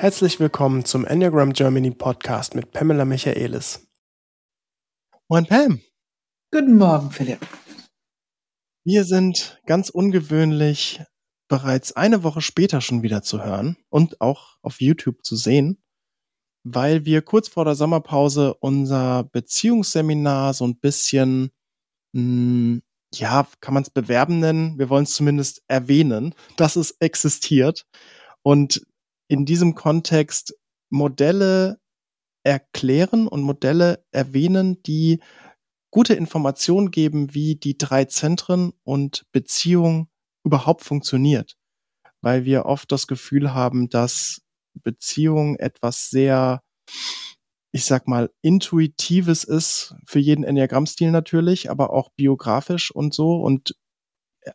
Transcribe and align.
Herzlich 0.00 0.40
willkommen 0.40 0.86
zum 0.86 1.04
Enneagram 1.04 1.52
Germany 1.52 1.90
Podcast 1.90 2.54
mit 2.54 2.72
Pamela 2.72 3.04
Michaelis. 3.04 3.86
Moin 5.28 5.44
Pam. 5.44 5.82
Guten 6.50 6.78
Morgen, 6.78 7.10
Philipp. 7.10 7.46
Wir 8.82 9.04
sind 9.04 9.60
ganz 9.66 9.90
ungewöhnlich 9.90 11.02
bereits 11.48 11.92
eine 11.92 12.22
Woche 12.22 12.40
später 12.40 12.80
schon 12.80 13.02
wieder 13.02 13.20
zu 13.20 13.44
hören 13.44 13.76
und 13.90 14.22
auch 14.22 14.56
auf 14.62 14.80
YouTube 14.80 15.22
zu 15.22 15.36
sehen, 15.36 15.82
weil 16.64 17.04
wir 17.04 17.20
kurz 17.20 17.48
vor 17.48 17.66
der 17.66 17.74
Sommerpause 17.74 18.54
unser 18.54 19.24
Beziehungsseminar 19.24 20.54
so 20.54 20.66
ein 20.66 20.78
bisschen, 20.78 21.50
mh, 22.14 22.22
hm, 22.22 22.82
ja, 23.12 23.46
kann 23.60 23.74
man 23.74 23.82
es 23.82 23.90
bewerben 23.90 24.40
nennen? 24.40 24.78
Wir 24.78 24.88
wollen 24.88 25.04
es 25.04 25.12
zumindest 25.12 25.62
erwähnen, 25.68 26.34
dass 26.56 26.76
es 26.76 26.92
existiert. 27.00 27.84
Und 28.42 28.80
in 29.30 29.46
diesem 29.46 29.76
Kontext 29.76 30.56
Modelle 30.90 31.78
erklären 32.42 33.28
und 33.28 33.42
Modelle 33.42 34.04
erwähnen, 34.10 34.82
die 34.82 35.20
gute 35.92 36.14
Informationen 36.14 36.90
geben, 36.90 37.32
wie 37.32 37.54
die 37.54 37.78
drei 37.78 38.06
Zentren 38.06 38.72
und 38.82 39.24
Beziehung 39.30 40.08
überhaupt 40.44 40.82
funktioniert. 40.82 41.56
Weil 42.22 42.44
wir 42.44 42.66
oft 42.66 42.90
das 42.90 43.06
Gefühl 43.06 43.54
haben, 43.54 43.88
dass 43.88 44.42
Beziehung 44.82 45.56
etwas 45.56 46.10
sehr, 46.10 46.64
ich 47.70 47.84
sag 47.84 48.08
mal, 48.08 48.30
intuitives 48.42 49.44
ist, 49.44 49.94
für 50.06 50.18
jeden 50.18 50.42
Enneagrammstil 50.42 51.12
natürlich, 51.12 51.70
aber 51.70 51.92
auch 51.92 52.10
biografisch 52.16 52.90
und 52.90 53.14
so. 53.14 53.36
Und 53.36 53.76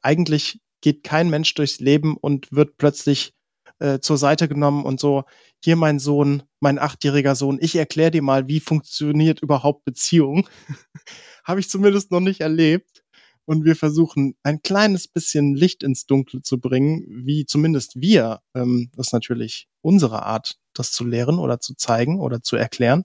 eigentlich 0.02 0.60
geht 0.82 1.04
kein 1.04 1.30
Mensch 1.30 1.54
durchs 1.54 1.80
Leben 1.80 2.18
und 2.18 2.52
wird 2.52 2.76
plötzlich 2.78 3.36
äh, 3.80 4.00
zur 4.00 4.18
Seite 4.18 4.48
genommen 4.48 4.84
und 4.86 5.00
so, 5.00 5.24
hier 5.64 5.76
mein 5.76 6.00
Sohn, 6.00 6.44
mein 6.60 6.80
achtjähriger 6.80 7.36
Sohn, 7.36 7.58
ich 7.62 7.76
erkläre 7.76 8.12
dir 8.12 8.22
mal, 8.22 8.48
wie 8.48 8.60
funktioniert 8.60 9.42
überhaupt 9.42 9.84
Beziehung. 9.86 10.48
Habe 11.44 11.60
ich 11.60 11.70
zumindest 11.70 12.12
noch 12.12 12.20
nicht 12.20 12.42
erlebt. 12.42 13.04
Und 13.48 13.64
wir 13.64 13.76
versuchen 13.76 14.36
ein 14.42 14.62
kleines 14.64 15.08
bisschen 15.08 15.56
Licht 15.56 15.84
ins 15.84 16.08
Dunkle 16.08 16.42
zu 16.42 16.60
bringen, 16.60 17.06
wie 17.26 17.46
zumindest 17.46 18.02
wir, 18.02 18.42
ähm, 18.56 18.90
das 18.96 19.08
ist 19.08 19.14
natürlich 19.14 19.68
unsere 19.82 20.24
Art, 20.24 20.58
das 20.74 20.92
zu 20.92 21.06
lehren 21.06 21.38
oder 21.38 21.60
zu 21.60 21.76
zeigen 21.76 22.20
oder 22.20 22.42
zu 22.42 22.56
erklären, 22.56 23.04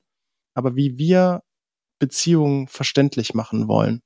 aber 0.54 0.76
wie 0.76 0.96
wir 0.96 1.42
Beziehungen 1.98 2.68
verständlich 2.68 3.34
machen 3.34 3.68
wollen. 3.68 4.00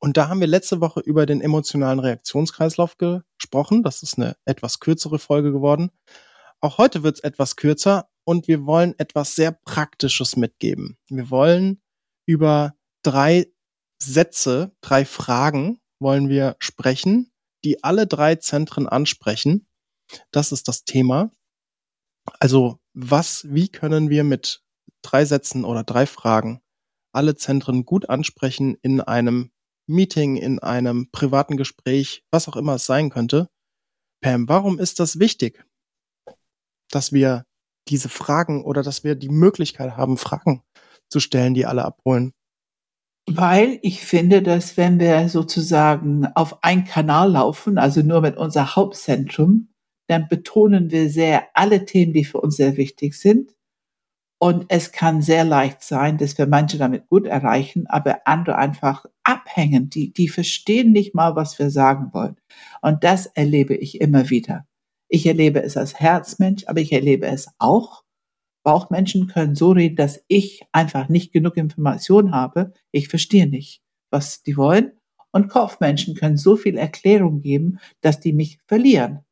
Und 0.00 0.16
da 0.16 0.28
haben 0.28 0.40
wir 0.40 0.46
letzte 0.46 0.80
Woche 0.80 1.00
über 1.00 1.26
den 1.26 1.40
emotionalen 1.40 1.98
Reaktionskreislauf 1.98 2.96
gesprochen. 2.98 3.82
Das 3.82 4.02
ist 4.02 4.16
eine 4.16 4.36
etwas 4.44 4.80
kürzere 4.80 5.18
Folge 5.18 5.52
geworden. 5.52 5.90
Auch 6.60 6.78
heute 6.78 7.02
wird 7.02 7.16
es 7.16 7.24
etwas 7.24 7.56
kürzer 7.56 8.08
und 8.24 8.48
wir 8.48 8.66
wollen 8.66 8.94
etwas 8.98 9.34
sehr 9.34 9.52
Praktisches 9.52 10.36
mitgeben. 10.36 10.98
Wir 11.08 11.30
wollen 11.30 11.82
über 12.26 12.74
drei 13.02 13.46
Sätze, 14.00 14.72
drei 14.80 15.04
Fragen 15.04 15.80
wollen 16.00 16.28
wir 16.28 16.56
sprechen, 16.60 17.32
die 17.64 17.82
alle 17.82 18.06
drei 18.06 18.36
Zentren 18.36 18.88
ansprechen. 18.88 19.66
Das 20.30 20.52
ist 20.52 20.68
das 20.68 20.84
Thema. 20.84 21.32
Also 22.38 22.78
was, 22.92 23.46
wie 23.52 23.68
können 23.68 24.10
wir 24.10 24.24
mit 24.24 24.62
drei 25.02 25.24
Sätzen 25.24 25.64
oder 25.64 25.82
drei 25.82 26.06
Fragen 26.06 26.60
alle 27.12 27.34
Zentren 27.34 27.84
gut 27.84 28.08
ansprechen 28.08 28.76
in 28.82 29.00
einem 29.00 29.50
Meeting, 29.88 30.36
in 30.36 30.58
einem 30.58 31.10
privaten 31.10 31.56
Gespräch, 31.56 32.22
was 32.30 32.48
auch 32.48 32.56
immer 32.56 32.74
es 32.74 32.86
sein 32.86 33.10
könnte. 33.10 33.48
Pam, 34.20 34.48
warum 34.48 34.78
ist 34.78 35.00
das 35.00 35.18
wichtig, 35.18 35.64
dass 36.90 37.12
wir 37.12 37.44
diese 37.88 38.08
Fragen 38.08 38.64
oder 38.64 38.82
dass 38.82 39.04
wir 39.04 39.14
die 39.14 39.28
Möglichkeit 39.28 39.96
haben, 39.96 40.18
Fragen 40.18 40.62
zu 41.08 41.20
stellen, 41.20 41.54
die 41.54 41.66
alle 41.66 41.84
abholen? 41.84 42.32
Weil 43.30 43.78
ich 43.82 44.02
finde, 44.04 44.42
dass 44.42 44.76
wenn 44.76 44.98
wir 44.98 45.28
sozusagen 45.28 46.26
auf 46.34 46.62
einen 46.64 46.84
Kanal 46.84 47.32
laufen, 47.32 47.76
also 47.76 48.00
nur 48.00 48.22
mit 48.22 48.36
unser 48.36 48.74
Hauptzentrum, 48.74 49.68
dann 50.08 50.28
betonen 50.28 50.90
wir 50.90 51.10
sehr 51.10 51.46
alle 51.54 51.84
Themen, 51.84 52.14
die 52.14 52.24
für 52.24 52.40
uns 52.40 52.56
sehr 52.56 52.76
wichtig 52.78 53.14
sind. 53.14 53.54
Und 54.40 54.66
es 54.68 54.92
kann 54.92 55.20
sehr 55.20 55.44
leicht 55.44 55.82
sein, 55.82 56.16
dass 56.16 56.38
wir 56.38 56.46
manche 56.46 56.78
damit 56.78 57.08
gut 57.08 57.26
erreichen, 57.26 57.86
aber 57.88 58.20
andere 58.24 58.56
einfach 58.56 59.04
abhängen. 59.24 59.90
Die, 59.90 60.12
die 60.12 60.28
verstehen 60.28 60.92
nicht 60.92 61.14
mal, 61.14 61.34
was 61.34 61.58
wir 61.58 61.70
sagen 61.70 62.10
wollen. 62.12 62.36
Und 62.80 63.02
das 63.02 63.26
erlebe 63.26 63.74
ich 63.74 64.00
immer 64.00 64.30
wieder. 64.30 64.64
Ich 65.08 65.26
erlebe 65.26 65.62
es 65.62 65.76
als 65.76 65.98
Herzmensch, 65.98 66.64
aber 66.66 66.80
ich 66.80 66.92
erlebe 66.92 67.26
es 67.26 67.48
auch. 67.58 68.04
Bauchmenschen 68.62 69.26
können 69.28 69.54
so 69.54 69.70
reden, 69.72 69.96
dass 69.96 70.22
ich 70.28 70.62
einfach 70.72 71.08
nicht 71.08 71.32
genug 71.32 71.56
Information 71.56 72.32
habe. 72.32 72.72
Ich 72.92 73.08
verstehe 73.08 73.48
nicht, 73.48 73.82
was 74.10 74.42
die 74.42 74.56
wollen. 74.56 74.92
Und 75.32 75.48
Kopfmenschen 75.48 76.14
können 76.14 76.36
so 76.36 76.56
viel 76.56 76.76
Erklärung 76.76 77.40
geben, 77.40 77.80
dass 78.00 78.20
die 78.20 78.32
mich 78.32 78.58
verlieren. 78.66 79.24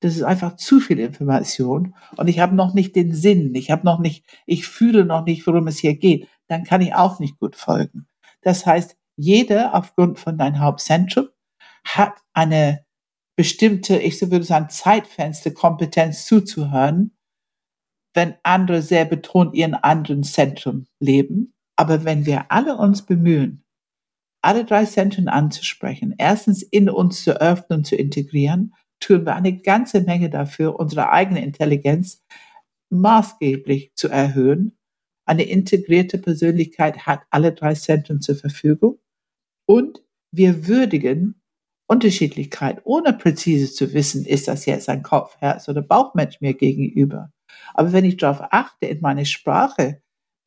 Das 0.00 0.16
ist 0.16 0.22
einfach 0.22 0.56
zu 0.56 0.80
viel 0.80 0.98
Information 0.98 1.94
und 2.16 2.28
ich 2.28 2.40
habe 2.40 2.54
noch 2.54 2.72
nicht 2.72 2.96
den 2.96 3.14
Sinn, 3.14 3.54
ich 3.54 3.70
habe 3.70 3.84
noch 3.84 3.98
nicht, 3.98 4.24
ich 4.46 4.66
fühle 4.66 5.04
noch 5.04 5.24
nicht, 5.24 5.46
worum 5.46 5.66
es 5.66 5.78
hier 5.78 5.96
geht. 5.96 6.26
Dann 6.48 6.64
kann 6.64 6.80
ich 6.80 6.94
auch 6.94 7.20
nicht 7.20 7.38
gut 7.38 7.54
folgen. 7.54 8.06
Das 8.40 8.64
heißt, 8.64 8.96
jeder 9.16 9.74
aufgrund 9.74 10.18
von 10.18 10.38
deinem 10.38 10.60
Hauptzentrum 10.60 11.28
hat 11.84 12.14
eine 12.32 12.84
bestimmte, 13.36 13.98
ich 13.98 14.20
würde 14.20 14.44
sagen, 14.44 14.70
Zeitfenster, 14.70 15.50
Kompetenz 15.50 16.24
zuzuhören, 16.26 17.16
wenn 18.14 18.34
andere 18.42 18.82
sehr 18.82 19.04
betont 19.04 19.54
ihren 19.54 19.74
anderen 19.74 20.22
Zentrum 20.22 20.86
leben. 20.98 21.54
Aber 21.76 22.04
wenn 22.04 22.26
wir 22.26 22.50
alle 22.50 22.76
uns 22.76 23.06
bemühen, 23.06 23.64
alle 24.42 24.64
drei 24.64 24.84
Zentren 24.84 25.28
anzusprechen, 25.28 26.14
erstens 26.18 26.62
in 26.62 26.88
uns 26.88 27.24
zu 27.24 27.40
öffnen 27.40 27.80
und 27.80 27.84
zu 27.84 27.96
integrieren 27.96 28.74
tun 29.00 29.26
wir 29.26 29.34
eine 29.34 29.60
ganze 29.60 30.02
Menge 30.02 30.30
dafür, 30.30 30.78
unsere 30.78 31.10
eigene 31.10 31.42
Intelligenz 31.42 32.22
maßgeblich 32.90 33.92
zu 33.94 34.08
erhöhen. 34.08 34.76
Eine 35.26 35.44
integrierte 35.44 36.18
Persönlichkeit 36.18 37.06
hat 37.06 37.22
alle 37.30 37.52
drei 37.52 37.74
Zentren 37.74 38.20
zur 38.20 38.36
Verfügung 38.36 38.98
und 39.66 40.02
wir 40.32 40.66
würdigen 40.66 41.40
Unterschiedlichkeit, 41.88 42.80
ohne 42.84 43.12
präzise 43.12 43.72
zu 43.72 43.92
wissen, 43.92 44.24
ist 44.24 44.46
das 44.46 44.64
jetzt 44.64 44.88
ein 44.88 45.02
Kopf, 45.02 45.36
Herz 45.40 45.68
oder 45.68 45.82
Bauchmensch 45.82 46.40
mir 46.40 46.54
gegenüber. 46.54 47.32
Aber 47.74 47.92
wenn 47.92 48.04
ich 48.04 48.16
darauf 48.16 48.46
achte 48.52 48.86
in 48.86 49.00
meine 49.00 49.26
Sprache, 49.26 50.00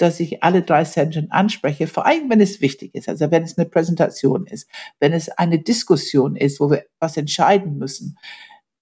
dass 0.03 0.19
ich 0.19 0.43
alle 0.43 0.61
drei 0.63 0.83
Zentren 0.83 1.31
anspreche, 1.31 1.87
vor 1.87 2.05
allem 2.05 2.29
wenn 2.29 2.41
es 2.41 2.59
wichtig 2.59 2.93
ist, 2.93 3.07
also 3.07 3.31
wenn 3.31 3.43
es 3.43 3.57
eine 3.57 3.69
Präsentation 3.69 4.45
ist, 4.45 4.69
wenn 4.99 5.13
es 5.13 5.29
eine 5.29 5.59
Diskussion 5.59 6.35
ist, 6.35 6.59
wo 6.59 6.69
wir 6.69 6.83
was 6.99 7.15
entscheiden 7.15 7.77
müssen, 7.77 8.17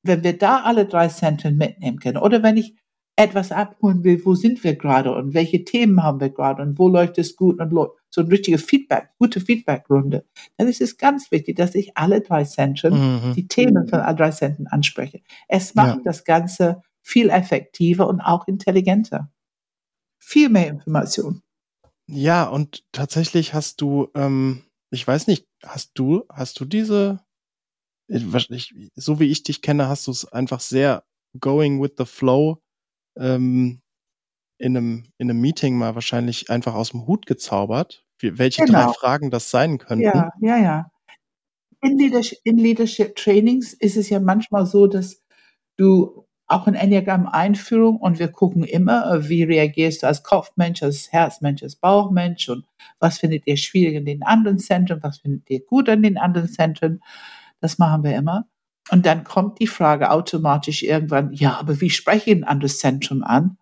wenn 0.04 0.24
wir 0.24 0.36
da 0.36 0.64
alle 0.64 0.88
drei 0.88 1.10
Zentren 1.10 1.58
mitnehmen 1.58 2.00
können 2.00 2.18
oder 2.18 2.42
wenn 2.42 2.58
ich 2.58 2.76
etwas 3.16 3.52
abholen 3.52 4.04
will, 4.04 4.20
wo 4.26 4.34
sind 4.34 4.64
wir 4.64 4.76
gerade 4.76 5.14
und 5.14 5.36
welche 5.36 5.64
Themen 5.64 6.02
haben 6.02 6.20
wir 6.20 6.32
gerade 6.32 6.64
und 6.64 6.80
wo 6.80 6.88
läuft 6.90 7.20
es 7.20 7.36
gut 7.36 7.60
und 7.60 7.72
so 8.10 8.22
ein 8.22 8.28
richtiger 8.28 8.58
Feedback, 8.58 9.10
gute 9.20 9.40
Feedbackrunde, 9.40 10.26
dann 10.58 10.68
ist 10.68 10.82
es 10.82 10.98
ganz 10.98 11.32
wichtig, 11.32 11.56
dass 11.56 11.76
ich 11.76 11.96
alle 11.96 12.22
drei 12.22 12.46
Zentren, 12.46 12.94
mhm. 12.94 13.34
die 13.36 13.48
Themen 13.48 13.88
von 13.88 14.00
allen 14.00 14.18
drei 14.18 14.32
Zentren 14.32 14.66
anspreche. 14.66 15.22
Es 15.48 15.76
macht 15.76 15.98
ja. 15.98 16.02
das 16.04 16.24
Ganze 16.24 16.82
viel 17.04 17.30
effektiver 17.30 18.08
und 18.08 18.22
auch 18.22 18.48
intelligenter 18.48 19.30
viel 20.22 20.50
mehr 20.50 20.68
Information. 20.68 21.42
Ja, 22.08 22.48
und 22.48 22.84
tatsächlich 22.92 23.54
hast 23.54 23.82
du, 23.82 24.10
ähm, 24.16 24.64
ich 24.92 25.06
weiß 25.06 25.28
nicht, 25.28 25.48
hast 25.64 25.92
du, 25.96 26.26
hast 26.30 26.60
du 26.60 26.66
diese, 26.66 27.20
äh, 28.08 28.20
so 28.96 29.20
wie 29.20 29.32
ich 29.32 29.44
dich 29.44 29.62
kenne, 29.62 29.88
hast 29.88 30.08
du 30.08 30.12
es 30.12 30.26
einfach 30.32 30.60
sehr 30.60 31.04
going 31.40 31.82
with 31.82 31.94
the 31.98 32.06
flow 32.06 32.62
ähm, 33.18 33.82
in 34.58 34.78
einem, 34.78 35.06
in 35.18 35.30
einem 35.30 35.42
Meeting 35.42 35.78
mal 35.78 35.96
wahrscheinlich 35.96 36.50
einfach 36.50 36.76
aus 36.76 36.92
dem 36.92 37.08
Hut 37.08 37.26
gezaubert, 37.26 38.06
welche 38.22 38.66
genau. 38.66 38.86
drei 38.86 38.94
Fragen 38.94 39.32
das 39.32 39.50
sein 39.50 39.78
könnten. 39.78 40.04
Ja, 40.04 40.32
ja, 40.40 40.58
ja. 40.58 40.92
In 41.82 41.98
Leadership, 41.98 42.38
in 42.44 42.58
Leadership 42.58 43.16
Trainings 43.16 43.74
ist 43.74 43.98
es 43.98 44.10
ja 44.10 44.20
manchmal 44.20 44.68
so, 44.68 44.86
dass 44.86 45.24
du 45.78 46.28
auch 46.52 46.68
in 46.68 46.76
Enneagramm-Einführung 46.76 47.98
und 47.98 48.20
wir 48.20 48.28
gucken 48.28 48.64
immer, 48.64 49.28
wie 49.30 49.44
reagierst 49.44 50.04
du 50.04 50.08
als 50.08 50.24
Kopfmensch, 50.24 50.84
als 50.84 51.12
Herzmensch, 51.12 51.64
als 51.64 51.76
Bauchmensch 51.76 52.50
und 52.50 52.66
was 53.00 53.20
findet 53.20 53.48
ihr 53.48 53.58
schwierig 53.58 53.96
in 53.96 54.06
den 54.06 54.24
anderen 54.24 54.60
Zentren, 54.60 55.02
was 55.02 55.20
findet 55.20 55.50
ihr 55.50 55.66
gut 55.66 55.90
an 55.90 56.04
den 56.04 56.18
anderen 56.18 56.50
Zentren. 56.50 57.02
Das 57.60 57.78
machen 57.78 58.04
wir 58.04 58.16
immer. 58.16 58.48
Und 58.90 59.06
dann 59.06 59.24
kommt 59.24 59.60
die 59.60 59.68
Frage 59.68 60.12
automatisch 60.12 60.84
irgendwann, 60.84 61.32
ja, 61.34 61.58
aber 61.58 61.80
wie 61.80 61.90
spreche 61.90 62.32
ich 62.32 62.38
ein 62.38 62.44
anderes 62.44 62.80
Zentrum 62.80 63.24
an? 63.24 63.58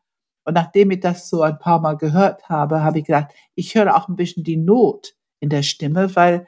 Und 0.45 0.55
nachdem 0.55 0.89
ich 0.91 1.01
das 1.01 1.29
so 1.29 1.43
ein 1.43 1.59
paar 1.59 1.79
Mal 1.81 1.97
gehört 1.97 2.49
habe, 2.49 2.81
habe 2.81 2.99
ich 2.99 3.05
gedacht, 3.05 3.33
ich 3.55 3.75
höre 3.75 3.95
auch 3.95 4.07
ein 4.07 4.15
bisschen 4.15 4.43
die 4.43 4.57
Not 4.57 5.15
in 5.39 5.49
der 5.49 5.61
Stimme, 5.61 6.15
weil 6.15 6.47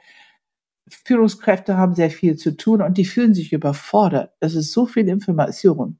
Führungskräfte 0.88 1.76
haben 1.76 1.94
sehr 1.94 2.10
viel 2.10 2.36
zu 2.36 2.56
tun 2.56 2.82
und 2.82 2.98
die 2.98 3.04
fühlen 3.04 3.34
sich 3.34 3.52
überfordert. 3.52 4.32
Das 4.40 4.54
ist 4.54 4.72
so 4.72 4.86
viel 4.86 5.08
Information. 5.08 5.98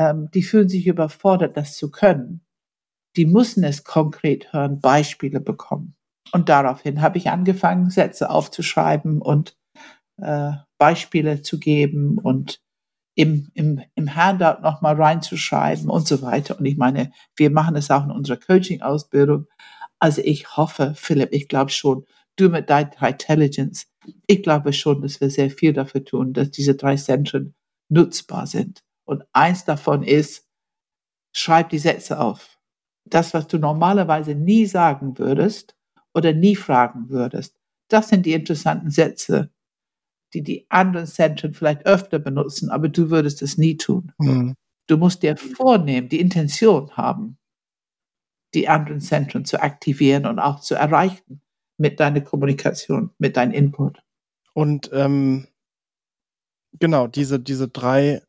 Ähm, 0.00 0.30
die 0.32 0.42
fühlen 0.42 0.68
sich 0.68 0.86
überfordert, 0.86 1.56
das 1.58 1.76
zu 1.76 1.90
können. 1.90 2.40
Die 3.16 3.26
müssen 3.26 3.62
es 3.64 3.84
konkret 3.84 4.52
hören, 4.52 4.80
Beispiele 4.80 5.40
bekommen. 5.40 5.94
Und 6.32 6.48
daraufhin 6.48 7.02
habe 7.02 7.18
ich 7.18 7.28
angefangen, 7.28 7.90
Sätze 7.90 8.30
aufzuschreiben 8.30 9.20
und 9.20 9.58
äh, 10.16 10.52
Beispiele 10.78 11.42
zu 11.42 11.58
geben 11.58 12.18
und 12.18 12.62
im, 13.14 13.50
im, 13.52 13.82
im 13.94 14.14
Handout 14.14 14.62
nochmal 14.62 14.94
reinzuschreiben 14.94 15.90
und 15.90 16.08
so 16.08 16.22
weiter. 16.22 16.58
Und 16.58 16.64
ich 16.64 16.78
meine, 16.78 17.12
wir 17.36 17.50
machen 17.50 17.76
es 17.76 17.90
auch 17.90 18.04
in 18.04 18.10
unserer 18.10 18.38
Coaching-Ausbildung. 18.38 19.48
Also 19.98 20.22
ich 20.24 20.56
hoffe, 20.56 20.94
Philipp, 20.96 21.32
ich 21.32 21.48
glaube 21.48 21.72
schon, 21.72 22.06
du 22.36 22.48
mit 22.48 22.70
deiner 22.70 23.02
Intelligence, 23.02 23.86
ich 24.26 24.42
glaube 24.42 24.72
schon, 24.72 25.02
dass 25.02 25.20
wir 25.20 25.28
sehr 25.28 25.50
viel 25.50 25.74
dafür 25.74 26.04
tun, 26.04 26.32
dass 26.32 26.50
diese 26.50 26.74
drei 26.74 26.96
Zentren 26.96 27.54
nutzbar 27.90 28.46
sind. 28.46 28.82
Und 29.10 29.24
eins 29.32 29.64
davon 29.64 30.04
ist, 30.04 30.46
schreib 31.32 31.70
die 31.70 31.80
Sätze 31.80 32.20
auf. 32.20 32.60
Das, 33.04 33.34
was 33.34 33.48
du 33.48 33.58
normalerweise 33.58 34.36
nie 34.36 34.66
sagen 34.66 35.18
würdest 35.18 35.74
oder 36.14 36.32
nie 36.32 36.54
fragen 36.54 37.08
würdest. 37.08 37.58
Das 37.88 38.08
sind 38.08 38.24
die 38.24 38.34
interessanten 38.34 38.88
Sätze, 38.88 39.50
die 40.32 40.44
die 40.44 40.70
anderen 40.70 41.08
Zentren 41.08 41.54
vielleicht 41.54 41.86
öfter 41.86 42.20
benutzen, 42.20 42.70
aber 42.70 42.88
du 42.88 43.10
würdest 43.10 43.42
es 43.42 43.58
nie 43.58 43.76
tun. 43.76 44.12
Mhm. 44.18 44.54
Du 44.86 44.96
musst 44.96 45.24
dir 45.24 45.36
vornehmen, 45.36 46.08
die 46.08 46.20
Intention 46.20 46.96
haben, 46.96 47.36
die 48.54 48.68
anderen 48.68 49.00
Zentren 49.00 49.44
zu 49.44 49.60
aktivieren 49.60 50.24
und 50.24 50.38
auch 50.38 50.60
zu 50.60 50.76
erreichen 50.76 51.42
mit 51.78 51.98
deiner 51.98 52.20
Kommunikation, 52.20 53.10
mit 53.18 53.36
deinem 53.36 53.54
Input. 53.54 54.04
Und 54.54 54.88
ähm, 54.92 55.48
genau, 56.78 57.08
diese, 57.08 57.40
diese 57.40 57.66
drei, 57.66 58.22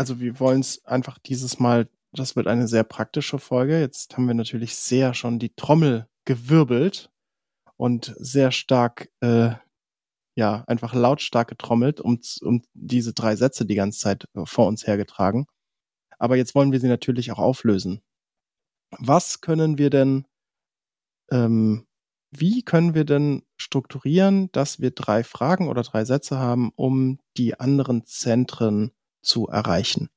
also 0.00 0.18
wir 0.18 0.40
wollen 0.40 0.60
es 0.60 0.82
einfach 0.86 1.18
dieses 1.18 1.60
Mal, 1.60 1.86
das 2.12 2.34
wird 2.34 2.46
eine 2.46 2.66
sehr 2.66 2.84
praktische 2.84 3.38
Folge. 3.38 3.78
Jetzt 3.78 4.16
haben 4.16 4.26
wir 4.26 4.32
natürlich 4.32 4.74
sehr 4.74 5.12
schon 5.12 5.38
die 5.38 5.54
Trommel 5.54 6.08
gewirbelt 6.24 7.10
und 7.76 8.14
sehr 8.16 8.50
stark 8.50 9.10
äh, 9.20 9.50
ja, 10.36 10.64
einfach 10.66 10.94
lautstark 10.94 11.48
getrommelt 11.48 12.00
und, 12.00 12.38
und 12.40 12.64
diese 12.72 13.12
drei 13.12 13.36
Sätze 13.36 13.66
die 13.66 13.74
ganze 13.74 13.98
Zeit 13.98 14.24
äh, 14.34 14.46
vor 14.46 14.68
uns 14.68 14.86
hergetragen. 14.86 15.44
Aber 16.18 16.36
jetzt 16.36 16.54
wollen 16.54 16.72
wir 16.72 16.80
sie 16.80 16.88
natürlich 16.88 17.30
auch 17.30 17.38
auflösen. 17.38 18.00
Was 18.92 19.42
können 19.42 19.76
wir 19.76 19.90
denn, 19.90 20.26
ähm, 21.30 21.86
wie 22.30 22.62
können 22.62 22.94
wir 22.94 23.04
denn 23.04 23.42
strukturieren, 23.58 24.50
dass 24.52 24.80
wir 24.80 24.92
drei 24.92 25.24
Fragen 25.24 25.68
oder 25.68 25.82
drei 25.82 26.06
Sätze 26.06 26.38
haben, 26.38 26.72
um 26.74 27.18
die 27.36 27.60
anderen 27.60 28.06
Zentren 28.06 28.92
zu 29.22 29.46
erreichen? 29.48 30.08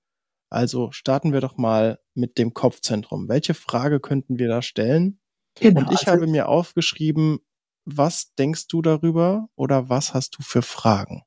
Also 0.50 0.92
starten 0.92 1.34
wir 1.34 1.42
doch 1.42 1.58
mal 1.58 2.00
mit 2.14 2.38
dem 2.38 2.54
Kopfzentrum. 2.54 3.28
Welche 3.28 3.54
Frage 3.54 4.00
könnten 4.00 4.38
wir 4.38 4.48
da 4.48 4.62
stellen? 4.62 5.20
Genau, 5.60 5.82
und 5.82 5.92
ich 5.92 6.08
also 6.08 6.12
habe 6.12 6.28
mir 6.28 6.48
aufgeschrieben, 6.48 7.40
was 7.86 8.34
denkst 8.36 8.68
du 8.68 8.82
darüber 8.82 9.50
oder 9.56 9.90
was 9.90 10.14
hast 10.14 10.38
du 10.38 10.44
für 10.44 10.62
Fragen? 10.62 11.24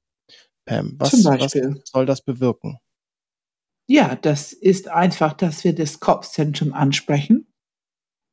Pam, 0.64 0.94
was, 0.98 1.12
was 1.24 1.56
soll 1.84 2.06
das 2.06 2.22
bewirken? 2.22 2.78
Ja, 3.88 4.16
das 4.16 4.52
ist 4.52 4.88
einfach, 4.88 5.32
dass 5.32 5.62
wir 5.62 5.74
das 5.74 6.00
Kopfzentrum 6.00 6.72
ansprechen. 6.72 7.52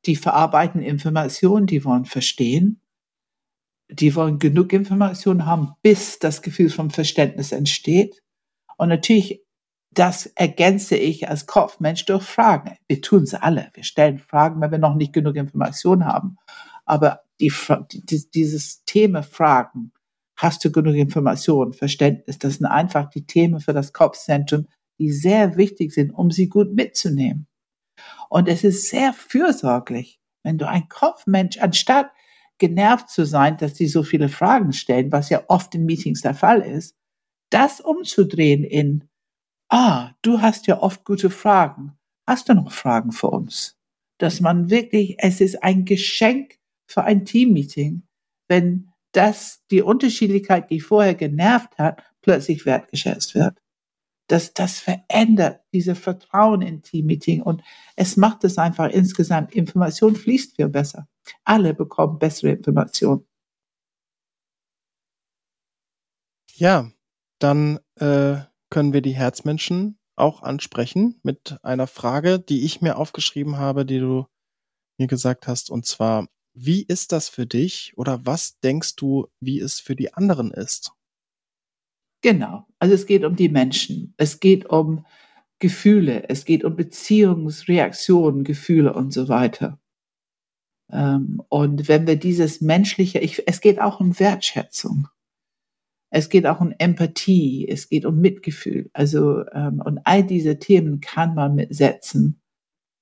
Die 0.05 0.15
verarbeiten 0.15 0.81
Informationen, 0.81 1.67
die 1.67 1.85
wollen 1.85 2.05
verstehen. 2.05 2.81
Die 3.89 4.15
wollen 4.15 4.39
genug 4.39 4.73
Informationen 4.73 5.45
haben, 5.45 5.73
bis 5.83 6.17
das 6.17 6.41
Gefühl 6.41 6.69
von 6.71 6.89
Verständnis 6.89 7.51
entsteht. 7.51 8.22
Und 8.77 8.89
natürlich, 8.89 9.41
das 9.91 10.25
ergänze 10.25 10.95
ich 10.95 11.29
als 11.29 11.45
Kopfmensch 11.45 12.05
durch 12.05 12.23
Fragen. 12.23 12.77
Wir 12.87 13.01
tun 13.01 13.23
es 13.23 13.33
alle. 13.33 13.69
Wir 13.73 13.83
stellen 13.83 14.19
Fragen, 14.19 14.59
wenn 14.61 14.71
wir 14.71 14.79
noch 14.79 14.95
nicht 14.95 15.13
genug 15.13 15.35
Informationen 15.35 16.05
haben. 16.05 16.37
Aber 16.85 17.21
die, 17.39 17.51
die, 17.91 18.29
dieses 18.31 18.83
Thema 18.85 19.23
Fragen, 19.23 19.91
hast 20.35 20.65
du 20.65 20.71
genug 20.71 20.95
Informationen, 20.95 21.73
Verständnis, 21.73 22.39
das 22.39 22.55
sind 22.55 22.65
einfach 22.65 23.09
die 23.09 23.25
Themen 23.25 23.59
für 23.59 23.73
das 23.73 23.93
Kopfzentrum, 23.93 24.67
die 24.99 25.11
sehr 25.11 25.57
wichtig 25.57 25.93
sind, 25.93 26.11
um 26.11 26.31
sie 26.31 26.49
gut 26.49 26.73
mitzunehmen. 26.73 27.47
Und 28.29 28.47
es 28.47 28.63
ist 28.63 28.89
sehr 28.89 29.13
fürsorglich, 29.13 30.19
wenn 30.43 30.57
du 30.57 30.67
ein 30.67 30.89
Kopfmensch, 30.89 31.57
anstatt 31.59 32.11
genervt 32.57 33.09
zu 33.09 33.25
sein, 33.25 33.57
dass 33.57 33.75
sie 33.75 33.87
so 33.87 34.03
viele 34.03 34.29
Fragen 34.29 34.73
stellen, 34.73 35.11
was 35.11 35.29
ja 35.29 35.43
oft 35.47 35.73
in 35.75 35.85
Meetings 35.85 36.21
der 36.21 36.33
Fall 36.33 36.61
ist, 36.61 36.95
das 37.53 37.79
umzudrehen 37.79 38.63
in, 38.63 39.07
ah, 39.69 40.11
du 40.21 40.41
hast 40.41 40.67
ja 40.67 40.81
oft 40.81 41.05
gute 41.05 41.29
Fragen. 41.29 41.97
Hast 42.27 42.49
du 42.49 42.53
noch 42.53 42.71
Fragen 42.71 43.11
für 43.11 43.29
uns? 43.29 43.77
Dass 44.17 44.41
man 44.41 44.69
wirklich, 44.69 45.17
es 45.19 45.41
ist 45.41 45.63
ein 45.63 45.85
Geschenk 45.85 46.57
für 46.87 47.03
ein 47.03 47.25
Teammeeting, 47.25 48.03
wenn 48.47 48.89
das, 49.11 49.63
die 49.69 49.81
Unterschiedlichkeit, 49.81 50.69
die 50.69 50.79
vorher 50.79 51.15
genervt 51.15 51.77
hat, 51.77 52.03
plötzlich 52.21 52.65
wertgeschätzt 52.65 53.35
wird. 53.35 53.61
Das, 54.27 54.53
das 54.53 54.79
verändert 54.79 55.61
diese 55.73 55.95
Vertrauen 55.95 56.61
in 56.61 56.81
Teammeeting 56.81 57.41
und 57.41 57.61
es 57.95 58.17
macht 58.17 58.43
es 58.45 58.57
einfach 58.57 58.89
insgesamt. 58.89 59.53
Information 59.53 60.15
fließt 60.15 60.55
viel 60.55 60.69
besser. 60.69 61.07
Alle 61.43 61.73
bekommen 61.73 62.19
bessere 62.19 62.51
Informationen. 62.51 63.27
Ja, 66.55 66.91
dann 67.43 67.79
äh, 67.95 68.37
können 68.69 68.93
wir 68.93 69.01
die 69.01 69.15
Herzmenschen 69.15 69.99
auch 70.15 70.41
ansprechen 70.43 71.19
mit 71.23 71.57
einer 71.63 71.87
Frage, 71.87 72.39
die 72.39 72.63
ich 72.63 72.81
mir 72.81 72.97
aufgeschrieben 72.97 73.57
habe, 73.57 73.85
die 73.85 73.99
du 73.99 74.25
mir 74.97 75.07
gesagt 75.07 75.47
hast, 75.47 75.69
und 75.69 75.85
zwar, 75.85 76.27
wie 76.53 76.83
ist 76.83 77.11
das 77.11 77.29
für 77.29 77.45
dich 77.45 77.93
oder 77.97 78.25
was 78.25 78.59
denkst 78.59 78.95
du, 78.95 79.27
wie 79.39 79.59
es 79.59 79.79
für 79.79 79.95
die 79.95 80.13
anderen 80.13 80.51
ist? 80.51 80.91
Genau. 82.21 82.67
Also 82.79 82.95
es 82.95 83.05
geht 83.05 83.25
um 83.25 83.35
die 83.35 83.49
Menschen. 83.49 84.13
Es 84.17 84.39
geht 84.39 84.67
um 84.67 85.05
Gefühle. 85.59 86.29
Es 86.29 86.45
geht 86.45 86.63
um 86.63 86.75
Beziehungsreaktionen, 86.75 88.43
Gefühle 88.43 88.93
und 88.93 89.11
so 89.11 89.27
weiter. 89.27 89.79
Ähm, 90.91 91.41
und 91.49 91.87
wenn 91.87 92.07
wir 92.07 92.15
dieses 92.15 92.61
menschliche, 92.61 93.19
ich, 93.19 93.47
es 93.47 93.59
geht 93.59 93.81
auch 93.81 93.99
um 93.99 94.17
Wertschätzung. 94.19 95.07
Es 96.15 96.29
geht 96.29 96.45
auch 96.45 96.61
um 96.61 96.71
Empathie. 96.77 97.67
Es 97.67 97.89
geht 97.89 98.05
um 98.05 98.21
Mitgefühl. 98.21 98.91
Also, 98.93 99.43
ähm, 99.51 99.81
und 99.83 99.99
all 100.03 100.23
diese 100.23 100.59
Themen 100.59 101.01
kann 101.01 101.33
man 101.33 101.55
mit 101.55 101.75
Sätzen 101.75 102.39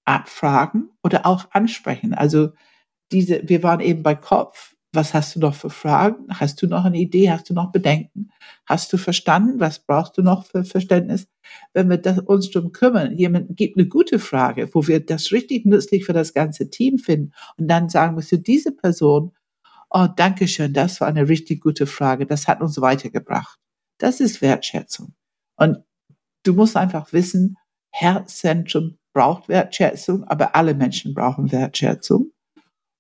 abfragen 0.06 0.92
oder 1.04 1.26
auch 1.26 1.52
ansprechen. 1.52 2.14
Also, 2.14 2.52
diese, 3.12 3.42
wir 3.50 3.64
waren 3.64 3.82
eben 3.82 4.02
bei 4.02 4.16
Kopf. 4.16 4.76
Was 4.94 5.14
hast 5.14 5.36
du 5.36 5.40
noch 5.40 5.56
für 5.56 5.70
Fragen? 5.70 6.26
Hast 6.30 6.62
du 6.62 6.68
noch 6.68 6.86
eine 6.86 7.00
Idee? 7.00 7.32
Hast 7.32 7.50
du 7.50 7.54
noch 7.54 7.74
Bedenken? 7.74 8.30
Hast 8.66 8.94
du 8.94 8.98
verstanden? 8.98 9.60
Was 9.60 9.80
brauchst 9.80 10.18
du 10.18 10.22
noch 10.22 10.46
für 10.46 10.64
Verständnis? 10.64 11.28
Wenn 11.74 11.90
wir 11.90 11.98
das, 11.98 12.20
uns 12.20 12.50
darum 12.50 12.72
kümmern, 12.72 13.18
jemand 13.18 13.58
gibt 13.58 13.78
eine 13.78 13.88
gute 13.88 14.20
Frage, 14.20 14.70
wo 14.74 14.88
wir 14.88 15.06
das 15.06 15.34
richtig 15.34 15.66
nützlich 15.66 16.06
für 16.06 16.14
das 16.14 16.34
ganze 16.34 16.70
Team 16.70 16.98
finden 16.98 17.34
und 17.58 17.68
dann 17.68 17.90
sagen 17.90 18.22
zu 18.22 18.38
dieser 18.40 18.72
Person, 18.72 19.34
oh, 19.92 20.08
danke 20.16 20.48
schön, 20.48 20.74
das 20.74 21.02
war 21.02 21.08
eine 21.08 21.28
richtig 21.28 21.62
gute 21.62 21.86
Frage, 21.86 22.26
das 22.26 22.48
hat 22.48 22.62
uns 22.62 22.80
weitergebracht. 22.82 23.60
Das 24.00 24.20
ist 24.20 24.42
Wertschätzung. 24.42 25.14
Und 25.58 25.84
du 26.44 26.54
musst 26.54 26.76
einfach 26.76 27.14
wissen, 27.14 27.58
Herzzentrum 27.94 28.98
braucht 29.14 29.50
Wertschätzung, 29.50 30.24
aber 30.24 30.56
alle 30.56 30.74
Menschen 30.74 31.14
brauchen 31.14 31.52
Wertschätzung. 31.52 32.32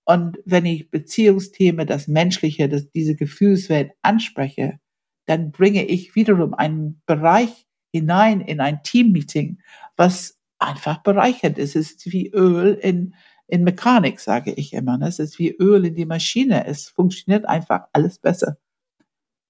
Und 0.06 0.40
wenn 0.46 0.66
ich 0.66 0.92
Beziehungsthemen, 0.92 1.88
das 1.88 2.08
Menschliche, 2.08 2.68
das, 2.68 2.92
diese 2.92 3.16
Gefühlswelt 3.16 3.94
anspreche, 4.02 4.80
dann 5.26 5.52
bringe 5.52 5.86
ich 5.86 6.16
wiederum 6.16 6.54
einen 6.54 7.02
Bereich 7.06 7.66
hinein 7.94 8.42
in 8.42 8.60
ein 8.60 8.84
Teammeeting, 8.84 9.60
was 9.96 10.38
einfach 10.60 11.02
bereichert 11.04 11.58
ist. 11.58 11.76
Es 11.76 11.94
ist 11.94 12.12
wie 12.12 12.30
Öl 12.30 12.74
in, 12.74 13.16
in 13.52 13.64
Mechanik, 13.64 14.20
sage 14.20 14.54
ich 14.54 14.74
immer. 14.74 14.98
Ne? 14.98 15.08
Es 15.08 15.20
ist 15.20 15.38
wie 15.38 15.52
Öl 15.52 15.86
in 15.86 15.96
die 15.96 16.06
Maschine. 16.06 16.66
Es 16.66 16.88
funktioniert 16.88 17.46
einfach 17.46 17.88
alles 17.92 18.18
besser. 18.18 18.58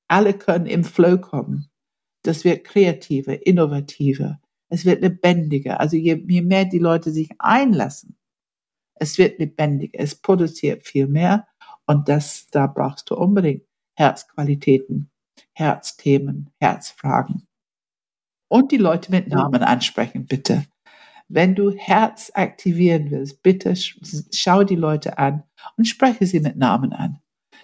Alle 0.07 0.33
können 0.33 0.65
im 0.65 0.83
Flow 0.83 1.19
kommen. 1.19 1.69
Das 2.23 2.43
wird 2.43 2.63
kreativer, 2.63 3.45
innovativer. 3.45 4.41
Es 4.69 4.85
wird 4.85 5.01
lebendiger. 5.01 5.79
Also 5.79 5.97
je, 5.97 6.23
je 6.27 6.41
mehr 6.41 6.65
die 6.65 6.79
Leute 6.79 7.11
sich 7.11 7.29
einlassen, 7.37 8.17
es 8.95 9.17
wird 9.17 9.39
lebendig, 9.39 9.91
es 9.93 10.15
produziert 10.15 10.85
viel 10.85 11.07
mehr 11.07 11.47
und 11.85 12.07
das, 12.09 12.47
da 12.51 12.67
brauchst 12.67 13.09
du 13.09 13.15
unbedingt 13.15 13.63
Herzqualitäten, 13.95 15.11
Herzthemen, 15.53 16.51
Herzfragen. 16.59 17.47
Und 18.47 18.71
die 18.71 18.77
Leute 18.77 19.11
mit 19.11 19.27
Namen 19.27 19.63
ansprechen, 19.63 20.25
bitte. 20.25 20.65
Wenn 21.33 21.55
du 21.55 21.71
Herz 21.71 22.29
aktivieren 22.33 23.09
willst, 23.09 23.41
bitte 23.41 23.73
schau 23.75 24.65
die 24.65 24.75
Leute 24.75 25.17
an 25.17 25.43
und 25.77 25.85
spreche 25.85 26.25
sie 26.25 26.41
mit 26.41 26.57
Namen 26.57 26.91
an. 26.91 27.21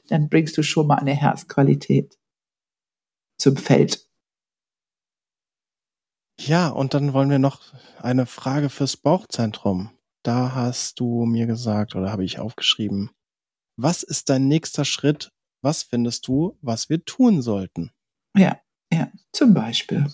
Dann 0.07 0.29
bringst 0.29 0.57
du 0.57 0.63
schon 0.63 0.87
mal 0.87 0.95
eine 0.95 1.13
Herzqualität 1.13 2.17
zum 3.37 3.57
Feld. 3.57 4.07
Ja, 6.39 6.69
und 6.69 6.93
dann 6.93 7.11
wollen 7.11 7.29
wir 7.29 7.39
noch 7.39 7.61
eine 8.01 8.25
Frage 8.25 8.69
fürs 8.69 8.95
Bauchzentrum. 8.95 9.91
Da 10.23 10.55
hast 10.55 11.01
du 11.01 11.25
mir 11.25 11.45
gesagt 11.45 11.93
oder 11.93 12.09
habe 12.09 12.23
ich 12.23 12.39
aufgeschrieben, 12.39 13.11
was 13.75 14.01
ist 14.01 14.29
dein 14.29 14.47
nächster 14.47 14.85
Schritt? 14.85 15.33
Was 15.61 15.83
findest 15.83 16.27
du, 16.27 16.57
was 16.61 16.89
wir 16.89 17.03
tun 17.03 17.41
sollten? 17.41 17.91
Ja, 18.33 18.61
ja, 18.93 19.11
zum 19.33 19.53
Beispiel. 19.53 20.07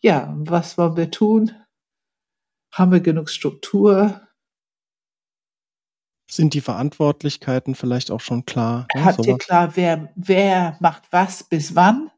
Ja, 0.00 0.34
was 0.36 0.76
wollen 0.76 0.96
wir 0.96 1.10
tun? 1.10 1.52
Haben 2.72 2.92
wir 2.92 3.00
genug 3.00 3.28
Struktur? 3.28 4.20
Sind 6.30 6.54
die 6.54 6.60
Verantwortlichkeiten 6.60 7.74
vielleicht 7.74 8.10
auch 8.10 8.20
schon 8.20 8.46
klar? 8.46 8.86
Ja, 8.94 9.04
Habt 9.04 9.26
ihr 9.26 9.36
klar, 9.36 9.74
wer, 9.74 10.12
wer 10.14 10.76
macht 10.80 11.04
was 11.10 11.42
bis 11.42 11.74
wann? 11.74 12.10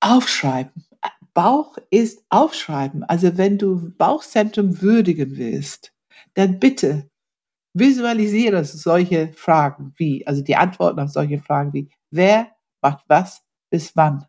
Aufschreiben. 0.00 0.86
Bauch 1.34 1.76
ist 1.90 2.24
aufschreiben. 2.30 3.04
Also 3.04 3.36
wenn 3.36 3.58
du 3.58 3.92
Bauchzentrum 3.96 4.80
würdigen 4.80 5.36
willst, 5.36 5.92
dann 6.34 6.58
bitte 6.58 7.10
visualisiere 7.74 8.64
solche 8.64 9.32
Fragen 9.34 9.92
wie, 9.96 10.26
also 10.26 10.42
die 10.42 10.56
Antworten 10.56 11.00
auf 11.00 11.10
solche 11.10 11.38
Fragen 11.38 11.72
wie, 11.72 11.90
wer 12.10 12.48
macht 12.80 13.04
was 13.08 13.42
bis 13.70 13.94
wann? 13.94 14.27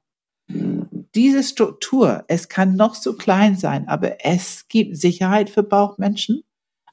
Diese 1.16 1.44
Struktur, 1.44 2.24
es 2.28 2.50
kann 2.50 2.76
noch 2.76 2.94
so 2.94 3.16
klein 3.16 3.56
sein, 3.56 3.88
aber 3.88 4.24
es 4.26 4.68
gibt 4.68 4.96
Sicherheit 4.96 5.50
für 5.50 5.64
Bauchmenschen. 5.64 6.44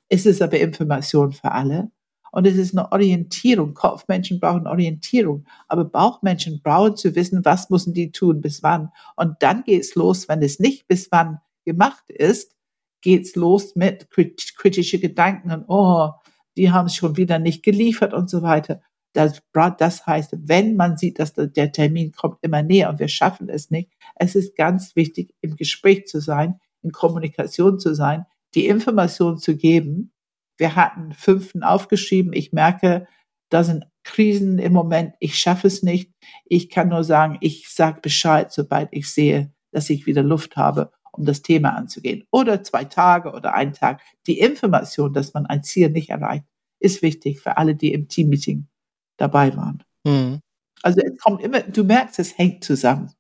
Es 0.09 0.25
ist 0.25 0.41
aber 0.41 0.59
Information 0.59 1.33
für 1.33 1.53
alle. 1.53 1.91
Und 2.33 2.47
es 2.47 2.57
ist 2.57 2.77
eine 2.77 2.93
Orientierung. 2.93 3.75
Kopfmenschen 3.75 4.41
brauchen 4.41 4.67
Orientierung, 4.67 5.47
aber 5.69 5.85
Bauchmenschen 5.85 6.61
brauchen 6.63 6.97
zu 6.97 7.15
wissen, 7.15 7.45
was 7.45 7.71
müssen 7.71 7.95
die 7.95 8.13
tun, 8.13 8.41
bis 8.41 8.63
wann. 8.63 8.91
Und 9.17 9.37
dann 9.41 9.65
geht's 9.65 9.95
los, 9.95 10.29
wenn 10.29 10.43
es 10.43 10.59
nicht 10.59 10.87
bis 10.89 11.09
wann 11.11 11.41
gemacht 11.65 12.11
ist, 12.11 12.55
geht's 13.01 13.37
los 13.37 13.77
mit 13.77 14.09
kritische 14.11 14.99
Gedanken 14.99 15.51
und 15.51 15.65
oh, 15.69 16.11
die 16.57 16.71
haben 16.71 16.87
es 16.87 16.95
schon 16.95 17.17
wieder 17.17 17.39
nicht 17.39 17.63
geliefert 17.63 18.15
und 18.15 18.31
so 18.31 18.43
weiter. 18.43 18.81
Das, 19.17 19.43
das 19.79 20.07
heißt, 20.07 20.35
wenn 20.39 20.77
man 20.77 20.97
sieht, 20.97 21.19
dass 21.19 21.33
der 21.35 21.73
Termin 21.73 22.13
kommt 22.13 22.39
immer 22.43 22.63
näher 22.63 22.91
und 22.91 22.99
wir 22.99 23.09
schaffen 23.09 23.49
es 23.49 23.71
nicht, 23.71 23.91
es 24.17 24.35
ist 24.35 24.57
ganz 24.57 24.95
wichtig, 24.95 25.35
im 25.41 25.57
Gespräch 25.57 26.07
zu 26.07 26.21
sein, 26.21 26.61
in 26.83 26.93
Kommunikation 26.93 27.79
zu 27.79 27.95
sein, 27.95 28.27
die 28.55 28.67
Information 28.67 29.39
zu 29.39 29.57
geben 29.57 30.13
wir 30.59 30.77
hatten 30.77 31.13
fünften 31.13 31.63
aufgeschrieben. 31.63 32.33
Ich 32.33 32.53
merke, 32.53 33.07
da 33.51 33.65
sind 33.65 33.85
Krisen 34.05 34.59
im 34.59 34.73
Moment. 34.73 35.15
Ich 35.21 35.39
schaffe 35.39 35.67
es 35.67 35.83
nicht. 35.83 36.13
Ich 36.45 36.71
kann 36.71 36.89
nur 36.89 37.05
sagen, 37.05 37.39
ich 37.41 37.69
sage 37.69 38.01
Bescheid, 38.01 38.53
sobald 38.53 38.89
ich 38.93 39.13
sehe, 39.13 39.53
dass 39.73 39.91
ich 39.91 40.07
wieder 40.07 40.23
Luft 40.23 40.57
habe, 40.57 40.91
um 41.13 41.25
das 41.25 41.43
Thema 41.43 41.71
anzugehen. 41.77 42.25
Oder 42.31 42.63
zwei 42.63 42.85
Tage 42.85 43.33
oder 43.33 43.55
einen 43.55 43.73
Tag. 43.73 44.01
Die 44.27 44.39
Information, 44.39 45.13
dass 45.13 45.35
man 45.35 45.47
ein 45.47 45.63
Ziel 45.63 45.91
nicht 45.91 46.11
erreicht, 46.11 46.45
ist 46.79 47.03
wichtig 47.03 47.41
für 47.41 47.57
alle, 47.57 47.75
die 47.75 47.93
im 47.93 48.09
Teammeeting 48.09 48.69
dabei 49.17 49.57
waren. 49.57 49.83
Mhm. 50.05 50.41
Also 50.83 51.01
es 51.01 51.19
kommt 51.19 51.43
immer, 51.43 51.61
du 51.61 51.85
merkst, 51.85 52.19
es 52.19 52.37
hängt 52.37 52.65
zusammen. 52.65 53.13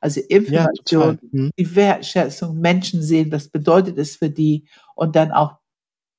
Also 0.00 0.20
Information, 0.28 1.18
ja, 1.20 1.28
mhm. 1.32 1.50
die 1.58 1.76
Wertschätzung, 1.76 2.58
Menschen 2.58 3.02
sehen, 3.02 3.30
was 3.32 3.48
bedeutet 3.48 3.98
es 3.98 4.16
für 4.16 4.30
die 4.30 4.66
und 4.94 5.16
dann 5.16 5.32
auch 5.32 5.58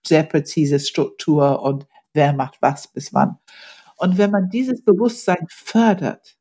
sehr 0.06 0.24
präzise 0.24 0.80
Struktur 0.80 1.62
und 1.62 1.88
wer 2.14 2.34
macht 2.34 2.58
was 2.62 2.92
bis 2.92 3.14
wann. 3.14 3.38
Und 3.98 4.18
wenn 4.18 4.32
man 4.32 4.50
dieses 4.50 4.84
Bewusstsein 4.84 5.46
fördert, 5.50 6.38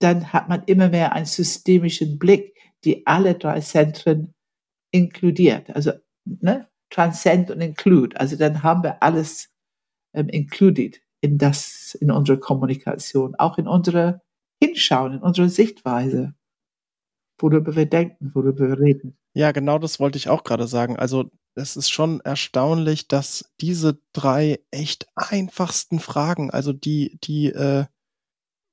dann 0.00 0.32
hat 0.32 0.48
man 0.48 0.62
immer 0.64 0.88
mehr 0.88 1.12
einen 1.12 1.26
systemischen 1.26 2.18
Blick, 2.18 2.54
die 2.84 3.06
alle 3.06 3.34
drei 3.34 3.60
Zentren 3.60 4.34
inkludiert. 4.90 5.70
Also 5.70 5.92
ne, 6.24 6.68
transcend 6.90 7.50
und 7.50 7.60
include. 7.60 8.18
Also 8.18 8.36
dann 8.36 8.62
haben 8.62 8.82
wir 8.82 9.02
alles 9.02 9.50
ähm, 10.14 10.28
included 10.28 11.00
in 11.20 11.38
das, 11.38 11.94
in 11.94 12.10
unsere 12.10 12.38
Kommunikation, 12.38 13.34
auch 13.36 13.58
in 13.58 13.66
unsere 13.68 14.22
Hinschauen, 14.62 15.14
in 15.14 15.22
unsere 15.22 15.48
Sichtweise, 15.48 16.34
worüber 17.38 17.76
wir 17.76 17.86
denken, 17.86 18.32
worüber 18.34 18.68
wir 18.68 18.78
reden. 18.78 19.16
Ja, 19.34 19.52
genau 19.52 19.78
das 19.78 20.00
wollte 20.00 20.18
ich 20.18 20.28
auch 20.28 20.44
gerade 20.44 20.66
sagen. 20.66 20.96
Also 20.96 21.30
es 21.54 21.76
ist 21.76 21.90
schon 21.90 22.20
erstaunlich, 22.20 23.08
dass 23.08 23.52
diese 23.60 24.00
drei 24.12 24.60
echt 24.70 25.06
einfachsten 25.14 26.00
Fragen, 26.00 26.50
also 26.50 26.72
die, 26.72 27.18
die, 27.22 27.46
äh, 27.46 27.86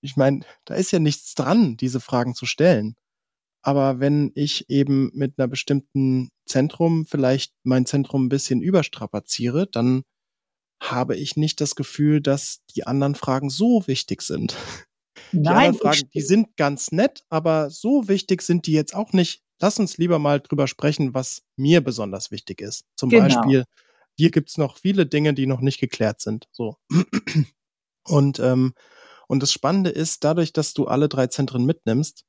ich 0.02 0.18
meine, 0.18 0.42
da 0.66 0.76
ist 0.76 0.92
ja 0.92 1.00
nichts 1.00 1.36
dran, 1.36 1.78
diese 1.78 2.00
Fragen 2.00 2.36
zu 2.36 2.46
stellen. 2.46 2.96
Aber 3.64 4.00
wenn 4.00 4.32
ich 4.36 4.70
eben 4.70 5.10
mit 5.16 5.40
einer 5.40 5.48
bestimmten 5.48 6.30
Zentrum 6.46 7.08
vielleicht 7.08 7.54
mein 7.64 7.88
Zentrum 7.88 8.26
ein 8.26 8.30
bisschen 8.30 8.62
überstrapaziere, 8.62 9.68
dann 9.68 10.04
habe 10.82 11.16
ich 11.16 11.36
nicht 11.36 11.62
das 11.62 11.76
Gefühl, 11.76 12.22
dass 12.22 12.62
die 12.76 12.86
anderen 12.86 13.16
Fragen 13.16 13.50
so 13.50 13.88
wichtig 13.88 14.22
sind. 14.22 14.56
Die 15.32 15.40
Nein, 15.40 15.56
anderen 15.56 15.76
Fragen, 15.76 16.10
die 16.14 16.22
sind 16.22 16.58
ganz 16.58 16.92
nett, 16.92 17.24
aber 17.30 17.70
so 17.70 18.08
wichtig 18.08 18.42
sind 18.42 18.68
die 18.68 18.74
jetzt 18.74 18.94
auch 18.94 19.14
nicht 19.14 19.46
lass 19.60 19.80
uns 19.80 19.98
lieber 19.98 20.20
mal 20.20 20.40
drüber 20.40 20.68
sprechen, 20.68 21.14
was 21.14 21.44
mir 21.56 21.82
besonders 21.82 22.32
wichtig 22.32 22.62
ist. 22.62 22.86
Zum 22.96 23.10
genau. 23.10 23.24
Beispiel, 23.24 23.66
hier 24.18 24.32
gibt's 24.32 24.58
noch 24.58 24.78
viele 24.78 25.06
Dinge, 25.06 25.34
die 25.34 25.48
noch 25.48 25.62
nicht 25.62 25.80
geklärt 25.80 26.22
sind. 26.22 26.48
So. 26.52 26.78
Und, 28.08 28.40
ähm, 28.40 28.76
und 29.28 29.42
das 29.42 29.52
Spannende 29.52 29.90
ist, 29.90 30.24
dadurch, 30.24 30.54
dass 30.54 30.76
du 30.76 30.86
alle 30.86 31.10
drei 31.10 31.26
Zentren 31.26 31.66
mitnimmst, 31.66 32.24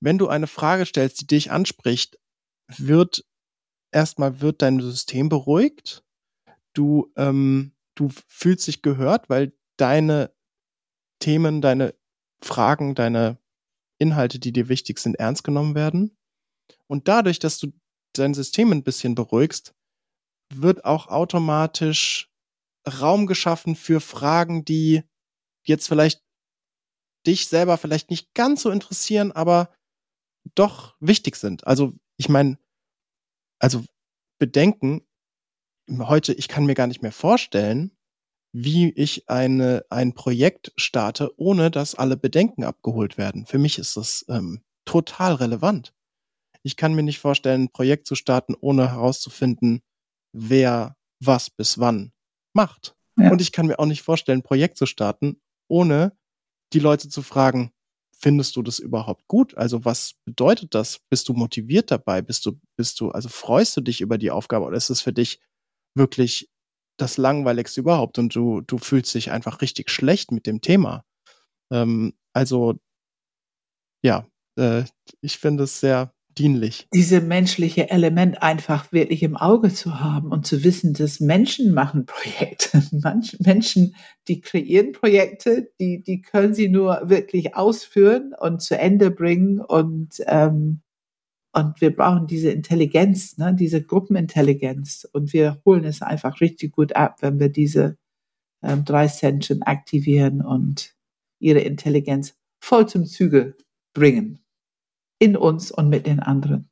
wenn 0.00 0.18
du 0.18 0.26
eine 0.26 0.48
Frage 0.48 0.84
stellst, 0.84 1.20
die 1.20 1.26
dich 1.28 1.52
anspricht, 1.52 2.18
wird 2.66 3.24
erstmal 3.92 4.40
wird 4.40 4.62
dein 4.62 4.80
System 4.80 5.28
beruhigt. 5.28 6.03
Du, 6.74 7.12
ähm, 7.16 7.72
du 7.94 8.10
fühlst 8.26 8.66
dich 8.66 8.82
gehört, 8.82 9.28
weil 9.30 9.52
deine 9.76 10.34
Themen, 11.20 11.60
deine 11.60 11.94
Fragen, 12.42 12.94
deine 12.94 13.38
Inhalte, 13.98 14.38
die 14.38 14.52
dir 14.52 14.68
wichtig 14.68 14.98
sind, 14.98 15.14
ernst 15.16 15.44
genommen 15.44 15.74
werden. 15.74 16.16
Und 16.86 17.08
dadurch, 17.08 17.38
dass 17.38 17.58
du 17.58 17.72
dein 18.12 18.34
System 18.34 18.72
ein 18.72 18.84
bisschen 18.84 19.14
beruhigst, 19.14 19.74
wird 20.52 20.84
auch 20.84 21.08
automatisch 21.08 22.30
Raum 22.86 23.26
geschaffen 23.26 23.76
für 23.76 24.00
Fragen, 24.00 24.64
die 24.64 25.02
jetzt 25.64 25.88
vielleicht 25.88 26.22
dich 27.26 27.48
selber 27.48 27.78
vielleicht 27.78 28.10
nicht 28.10 28.34
ganz 28.34 28.62
so 28.62 28.70
interessieren, 28.70 29.32
aber 29.32 29.74
doch 30.54 30.94
wichtig 31.00 31.36
sind. 31.36 31.66
Also 31.66 31.94
ich 32.18 32.28
meine, 32.28 32.58
also 33.58 33.82
bedenken, 34.38 35.06
heute, 35.90 36.32
ich 36.32 36.48
kann 36.48 36.66
mir 36.66 36.74
gar 36.74 36.86
nicht 36.86 37.02
mehr 37.02 37.12
vorstellen, 37.12 37.92
wie 38.52 38.90
ich 38.90 39.28
eine, 39.28 39.84
ein 39.90 40.14
Projekt 40.14 40.72
starte, 40.76 41.30
ohne 41.36 41.70
dass 41.70 41.94
alle 41.94 42.16
Bedenken 42.16 42.64
abgeholt 42.64 43.18
werden. 43.18 43.46
Für 43.46 43.58
mich 43.58 43.78
ist 43.78 43.96
das 43.96 44.24
ähm, 44.28 44.62
total 44.84 45.34
relevant. 45.34 45.92
Ich 46.62 46.76
kann 46.76 46.94
mir 46.94 47.02
nicht 47.02 47.18
vorstellen, 47.18 47.64
ein 47.64 47.72
Projekt 47.72 48.06
zu 48.06 48.14
starten, 48.14 48.54
ohne 48.58 48.90
herauszufinden, 48.90 49.82
wer 50.32 50.96
was 51.20 51.50
bis 51.50 51.78
wann 51.78 52.12
macht. 52.52 52.94
Ja. 53.16 53.30
Und 53.30 53.40
ich 53.40 53.52
kann 53.52 53.66
mir 53.66 53.78
auch 53.78 53.86
nicht 53.86 54.02
vorstellen, 54.02 54.38
ein 54.40 54.44
Projekt 54.44 54.76
zu 54.76 54.86
starten, 54.86 55.40
ohne 55.68 56.16
die 56.72 56.78
Leute 56.78 57.08
zu 57.08 57.22
fragen, 57.22 57.72
findest 58.16 58.56
du 58.56 58.62
das 58.62 58.78
überhaupt 58.78 59.26
gut? 59.28 59.56
Also 59.56 59.84
was 59.84 60.14
bedeutet 60.24 60.74
das? 60.74 61.00
Bist 61.10 61.28
du 61.28 61.34
motiviert 61.34 61.90
dabei? 61.90 62.22
Bist 62.22 62.46
du, 62.46 62.58
bist 62.76 63.00
du, 63.00 63.10
also 63.10 63.28
freust 63.28 63.76
du 63.76 63.80
dich 63.80 64.00
über 64.00 64.16
die 64.16 64.30
Aufgabe 64.30 64.64
oder 64.64 64.76
ist 64.76 64.90
es 64.90 65.00
für 65.00 65.12
dich 65.12 65.40
wirklich 65.94 66.50
das 66.96 67.16
Langweiligste 67.16 67.80
überhaupt 67.80 68.18
und 68.18 68.34
du, 68.34 68.60
du 68.60 68.78
fühlst 68.78 69.14
dich 69.14 69.30
einfach 69.30 69.60
richtig 69.60 69.90
schlecht 69.90 70.30
mit 70.30 70.46
dem 70.46 70.60
Thema. 70.60 71.04
Ähm, 71.72 72.14
also, 72.32 72.74
ja, 74.02 74.26
äh, 74.56 74.84
ich 75.20 75.38
finde 75.38 75.64
es 75.64 75.80
sehr 75.80 76.12
dienlich. 76.36 76.88
Diese 76.92 77.20
menschliche 77.20 77.90
Element 77.90 78.42
einfach 78.42 78.92
wirklich 78.92 79.22
im 79.22 79.36
Auge 79.36 79.72
zu 79.72 80.00
haben 80.00 80.30
und 80.32 80.46
zu 80.46 80.64
wissen, 80.64 80.94
dass 80.94 81.20
Menschen 81.20 81.72
machen 81.72 82.06
Projekte. 82.06 82.82
Manche 82.92 83.36
Menschen, 83.40 83.94
die 84.28 84.40
kreieren 84.40 84.92
Projekte, 84.92 85.70
die, 85.80 86.02
die 86.02 86.22
können 86.22 86.54
sie 86.54 86.68
nur 86.68 87.02
wirklich 87.04 87.54
ausführen 87.54 88.34
und 88.38 88.62
zu 88.62 88.76
Ende 88.76 89.10
bringen 89.10 89.60
und 89.60 90.16
ähm, 90.26 90.80
und 91.54 91.80
wir 91.80 91.94
brauchen 91.94 92.26
diese 92.26 92.50
Intelligenz, 92.50 93.38
ne, 93.38 93.54
diese 93.54 93.82
Gruppenintelligenz. 93.82 95.08
Und 95.12 95.32
wir 95.32 95.62
holen 95.64 95.84
es 95.84 96.02
einfach 96.02 96.40
richtig 96.40 96.72
gut 96.72 96.96
ab, 96.96 97.18
wenn 97.20 97.38
wir 97.38 97.48
diese 97.48 97.96
ähm, 98.62 98.84
drei 98.84 99.06
Zentren 99.06 99.62
aktivieren 99.62 100.42
und 100.42 100.96
ihre 101.38 101.60
Intelligenz 101.60 102.34
voll 102.60 102.88
zum 102.88 103.06
Züge 103.06 103.56
bringen. 103.94 104.40
In 105.20 105.36
uns 105.36 105.70
und 105.70 105.88
mit 105.88 106.06
den 106.06 106.18
anderen. 106.18 106.68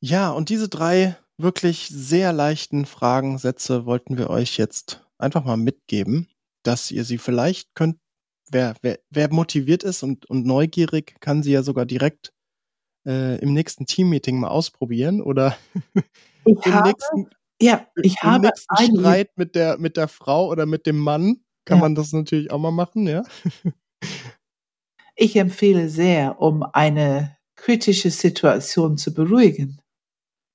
Ja, 0.00 0.30
und 0.30 0.48
diese 0.48 0.68
drei 0.68 1.16
wirklich 1.36 1.88
sehr 1.88 2.32
leichten 2.32 2.86
Fragen, 2.86 3.36
Sätze 3.36 3.84
wollten 3.84 4.16
wir 4.16 4.30
euch 4.30 4.56
jetzt 4.56 5.06
einfach 5.18 5.44
mal 5.44 5.58
mitgeben, 5.58 6.26
dass 6.62 6.90
ihr 6.90 7.04
sie 7.04 7.18
vielleicht 7.18 7.74
könnt, 7.74 7.98
wer, 8.50 8.76
wer, 8.80 8.98
wer 9.10 9.30
motiviert 9.30 9.82
ist 9.82 10.02
und, 10.02 10.24
und 10.30 10.46
neugierig, 10.46 11.16
kann 11.20 11.42
sie 11.42 11.52
ja 11.52 11.62
sogar 11.62 11.84
direkt 11.84 12.32
äh, 13.08 13.38
im 13.40 13.54
nächsten 13.54 13.86
Teammeeting 13.86 14.38
mal 14.38 14.48
ausprobieren 14.48 15.22
oder 15.22 15.56
ich 16.44 16.66
im 16.66 16.74
habe, 16.74 16.88
nächsten, 16.90 17.30
ja, 17.60 17.86
ich 17.96 18.16
im 18.22 18.28
habe 18.28 18.46
nächsten 18.48 18.98
Streit 18.98 19.30
mit 19.36 19.54
der, 19.54 19.78
mit 19.78 19.96
der 19.96 20.08
Frau 20.08 20.48
oder 20.48 20.66
mit 20.66 20.86
dem 20.86 20.98
Mann 20.98 21.40
kann 21.64 21.78
ja. 21.78 21.82
man 21.82 21.94
das 21.94 22.12
natürlich 22.12 22.50
auch 22.50 22.58
mal 22.58 22.70
machen, 22.70 23.06
ja. 23.06 23.24
Ich 25.20 25.34
empfehle 25.34 25.88
sehr, 25.88 26.40
um 26.40 26.62
eine 26.62 27.36
kritische 27.56 28.10
Situation 28.10 28.96
zu 28.96 29.12
beruhigen, 29.12 29.80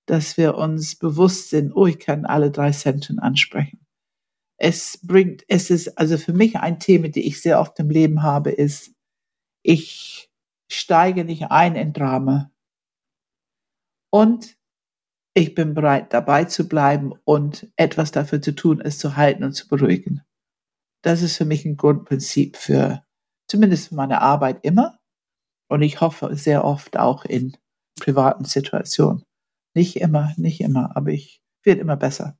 dass 0.07 0.37
wir 0.37 0.55
uns 0.55 0.95
bewusst 0.95 1.49
sind, 1.49 1.73
oh, 1.75 1.85
ich 1.85 1.99
kann 1.99 2.25
alle 2.25 2.49
drei 2.49 2.71
Zentren 2.71 3.19
ansprechen. 3.19 3.85
Es 4.57 4.99
bringt, 5.03 5.43
es 5.49 5.69
ist, 5.69 5.97
also 5.97 6.17
für 6.17 6.31
mich 6.31 6.55
ein 6.55 6.79
Thema, 6.79 7.09
die 7.09 7.27
ich 7.27 7.41
sehr 7.41 7.59
oft 7.59 7.77
im 7.79 7.89
Leben 7.89 8.23
habe, 8.23 8.51
ist, 8.51 8.93
ich 9.63 10.29
steige 10.71 11.25
nicht 11.25 11.51
ein 11.51 11.75
in 11.75 11.93
Drama. 11.93 12.51
Und 14.11 14.57
ich 15.35 15.55
bin 15.55 15.73
bereit, 15.73 16.13
dabei 16.13 16.45
zu 16.45 16.67
bleiben 16.67 17.13
und 17.23 17.71
etwas 17.75 18.11
dafür 18.11 18.41
zu 18.41 18.53
tun, 18.53 18.81
es 18.81 18.99
zu 18.99 19.15
halten 19.17 19.43
und 19.43 19.53
zu 19.53 19.67
beruhigen. 19.67 20.21
Das 21.03 21.21
ist 21.21 21.37
für 21.37 21.45
mich 21.45 21.65
ein 21.65 21.77
Grundprinzip 21.77 22.55
für 22.55 23.03
zumindest 23.47 23.89
für 23.89 23.95
meine 23.95 24.21
Arbeit 24.21 24.59
immer. 24.63 24.99
Und 25.69 25.81
ich 25.81 26.01
hoffe 26.01 26.35
sehr 26.35 26.63
oft 26.63 26.97
auch 26.97 27.25
in 27.25 27.57
privaten 27.99 28.45
Situationen. 28.45 29.23
Nicht 29.75 29.95
immer, 29.97 30.33
nicht 30.37 30.61
immer, 30.61 30.95
aber 30.95 31.11
ich 31.11 31.41
werde 31.63 31.81
immer 31.81 31.97
besser. 31.97 32.37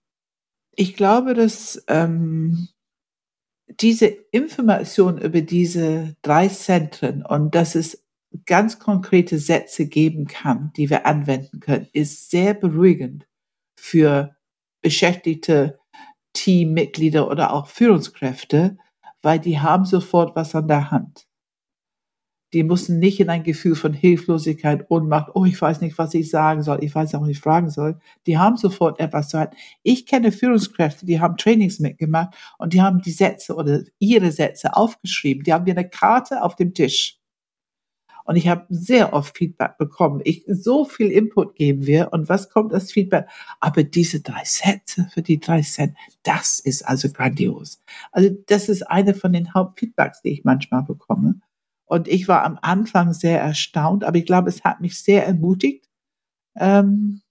Ich 0.75 0.96
glaube, 0.96 1.34
dass 1.34 1.84
ähm, 1.88 2.70
diese 3.80 4.06
Information 4.06 5.18
über 5.18 5.42
diese 5.42 6.15
drei 6.22 6.48
Zentren 6.48 7.25
und 7.25 7.56
dass 7.56 7.75
es 7.75 8.02
ganz 8.46 8.80
konkrete 8.80 9.38
Sätze 9.40 9.88
geben 9.88 10.25
kann, 10.25 10.72
die 10.75 10.90
wir 10.90 11.06
anwenden 11.06 11.60
können, 11.60 11.88
ist 11.94 12.30
sehr 12.32 12.54
beruhigend 12.54 13.28
für 13.75 14.36
Beschäftigte, 14.82 15.80
Teammitglieder 16.34 17.30
oder 17.30 17.54
auch 17.54 17.68
Führungskräfte, 17.68 18.78
weil 19.22 19.40
die 19.40 19.60
haben 19.60 19.86
sofort 19.86 20.36
was 20.36 20.56
an 20.56 20.68
der 20.68 20.92
Hand. 20.92 21.28
Die 22.54 22.63
müssen 22.63 23.00
nicht 23.00 23.20
in 23.20 23.30
ein 23.30 23.44
Gefühl 23.44 23.75
von 23.75 23.94
Hilflosigkeit, 23.94 24.86
Ohnmacht, 24.90 25.32
oh, 25.34 25.44
ich 25.44 25.60
weiß 25.60 25.82
nicht, 25.82 25.98
was 25.98 26.13
ich 26.13 26.30
sagen 26.30 26.62
soll, 26.62 26.84
ich 26.84 26.94
weiß 26.94 27.16
auch 27.16 27.25
nicht, 27.25 27.42
fragen 27.42 27.72
soll. 27.72 28.00
Die 28.28 28.38
haben 28.38 28.58
sofort 28.58 29.00
etwas 29.00 29.30
zu 29.30 29.40
halten. 29.40 29.58
Ich 29.82 30.06
kenne 30.06 30.32
Führungskräfte, 30.32 31.08
die 31.08 31.20
haben 31.20 31.38
Trainings 31.38 31.80
mitgemacht 31.80 32.36
und 32.60 32.74
die 32.74 32.82
haben 32.82 33.02
die 33.02 33.12
Sätze 33.12 33.56
oder 33.56 33.82
ihre 33.98 34.32
Sätze 34.32 34.75
aufgeschrieben. 34.75 35.44
Die 35.44 35.54
haben 35.54 35.66
wir 35.66 35.74
eine 35.74 35.90
Karte 35.90 36.44
auf 36.44 36.56
dem 36.56 36.75
Tisch. 36.75 37.20
Und 38.25 38.36
ich 38.36 38.48
habe 38.48 38.65
sehr 38.70 39.13
oft 39.13 39.38
Feedback 39.38 39.77
bekommen. 39.77 40.22
Ich, 40.24 40.44
so 40.48 40.86
viel 40.86 41.12
Input 41.12 41.56
geben 41.56 41.86
wir. 41.86 42.13
Und 42.13 42.30
was 42.30 42.50
kommt 42.50 42.74
als 42.74 42.92
Feedback? 42.92 43.27
Aber 43.60 43.84
diese 43.84 44.22
drei 44.22 44.44
Sätze 44.46 45.08
für 45.13 45.22
die 45.22 45.39
drei 45.39 45.62
Cent, 45.62 45.96
das 46.24 46.60
ist 46.60 46.88
also 46.88 47.10
grandios. 47.12 47.82
Also 48.12 48.30
das 48.48 48.70
ist 48.70 48.84
eine 48.84 49.13
von 49.13 49.34
den 49.34 49.53
Hauptfeedbacks, 49.53 50.22
die 50.22 50.30
ich 50.30 50.44
manchmal 50.44 50.84
bekomme. 50.84 51.42
Und 51.86 52.08
ich 52.08 52.27
war 52.27 52.44
am 52.44 52.58
Anfang 52.62 53.13
sehr 53.13 53.42
erstaunt, 53.42 54.03
aber 54.03 54.18
ich 54.18 54.25
glaube, 54.25 54.50
es 54.50 54.63
hat 54.63 54.82
mich 54.82 55.00
sehr 55.00 55.25
ermutigt, 55.27 55.89
ähm, 56.58 57.22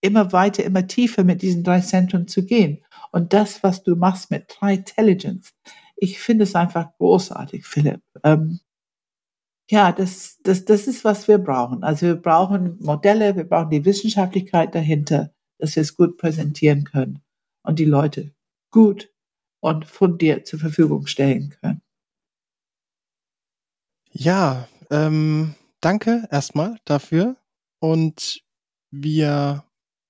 immer 0.00 0.32
weiter, 0.32 0.64
immer 0.64 0.86
tiefer 0.86 1.24
mit 1.24 1.42
diesen 1.42 1.62
drei 1.62 1.80
Zentren 1.80 2.26
zu 2.26 2.44
gehen. 2.44 2.82
Und 3.12 3.32
das, 3.32 3.62
was 3.62 3.82
du 3.82 3.96
machst 3.96 4.30
mit 4.30 4.48
Tri 4.48 4.74
Intelligence, 4.74 5.52
ich 5.96 6.18
finde 6.18 6.44
es 6.44 6.54
einfach 6.54 6.96
großartig, 6.96 7.66
Philipp. 7.66 8.00
Ähm, 8.24 8.60
ja, 9.70 9.92
das, 9.92 10.38
das, 10.42 10.64
das 10.64 10.88
ist, 10.88 11.04
was 11.04 11.28
wir 11.28 11.38
brauchen. 11.38 11.84
Also 11.84 12.06
wir 12.06 12.16
brauchen 12.16 12.76
Modelle, 12.80 13.36
wir 13.36 13.44
brauchen 13.44 13.70
die 13.70 13.84
Wissenschaftlichkeit 13.84 14.74
dahinter, 14.74 15.32
dass 15.58 15.76
wir 15.76 15.82
es 15.82 15.96
gut 15.96 16.18
präsentieren 16.18 16.82
können 16.82 17.22
und 17.62 17.78
die 17.78 17.84
Leute 17.84 18.34
gut 18.72 19.12
und 19.60 19.86
fundiert 19.86 20.48
zur 20.48 20.58
Verfügung 20.58 21.06
stellen 21.06 21.54
können. 21.60 21.82
Ja, 24.10 24.66
ähm, 24.90 25.54
danke 25.80 26.26
erstmal 26.32 26.78
dafür. 26.84 27.36
Und 27.78 28.42
wir 28.90 29.64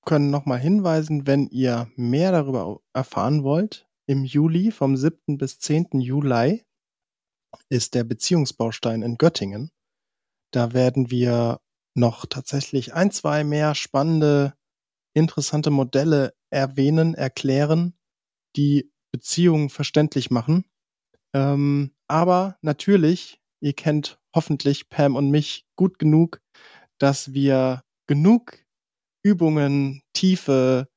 können 0.07 0.31
nochmal 0.31 0.59
hinweisen, 0.59 1.27
wenn 1.27 1.49
ihr 1.49 1.91
mehr 1.97 2.33
darüber 2.33 2.81
erfahren 2.95 3.45
wollt, 3.45 3.87
im 4.07 4.25
Juli, 4.25 4.71
vom 4.71 4.97
7. 4.97 5.37
bis 5.37 5.59
10. 5.59 6.01
Juli, 6.01 6.65
ist 7.69 7.95
der 7.95 8.05
Beziehungsbaustein 8.05 9.03
in 9.03 9.17
Göttingen. 9.17 9.71
Da 10.53 10.73
werden 10.73 11.11
wir 11.11 11.61
noch 11.95 12.27
tatsächlich 12.27 12.95
ein, 12.95 13.11
zwei 13.11 13.45
mehr 13.45 13.75
spannende, 13.75 14.55
interessante 15.15 15.71
Modelle 15.71 16.35
erwähnen, 16.51 17.15
erklären, 17.15 17.95
die 18.57 18.93
Beziehungen 19.13 19.71
verständlich 19.71 20.31
machen. 20.31 20.65
Ähm, 21.35 21.93
aber 22.09 22.59
natürlich, 22.63 23.41
ihr 23.61 23.73
kennt 23.73 24.21
hoffentlich 24.35 24.89
Pam 24.89 25.17
und 25.17 25.31
mich 25.31 25.67
gut 25.77 25.99
genug, 25.99 26.41
dass 26.99 27.33
wir 27.33 27.83
genug 28.07 28.59
Übungen, 29.23 30.03
tiefe, 30.13 30.89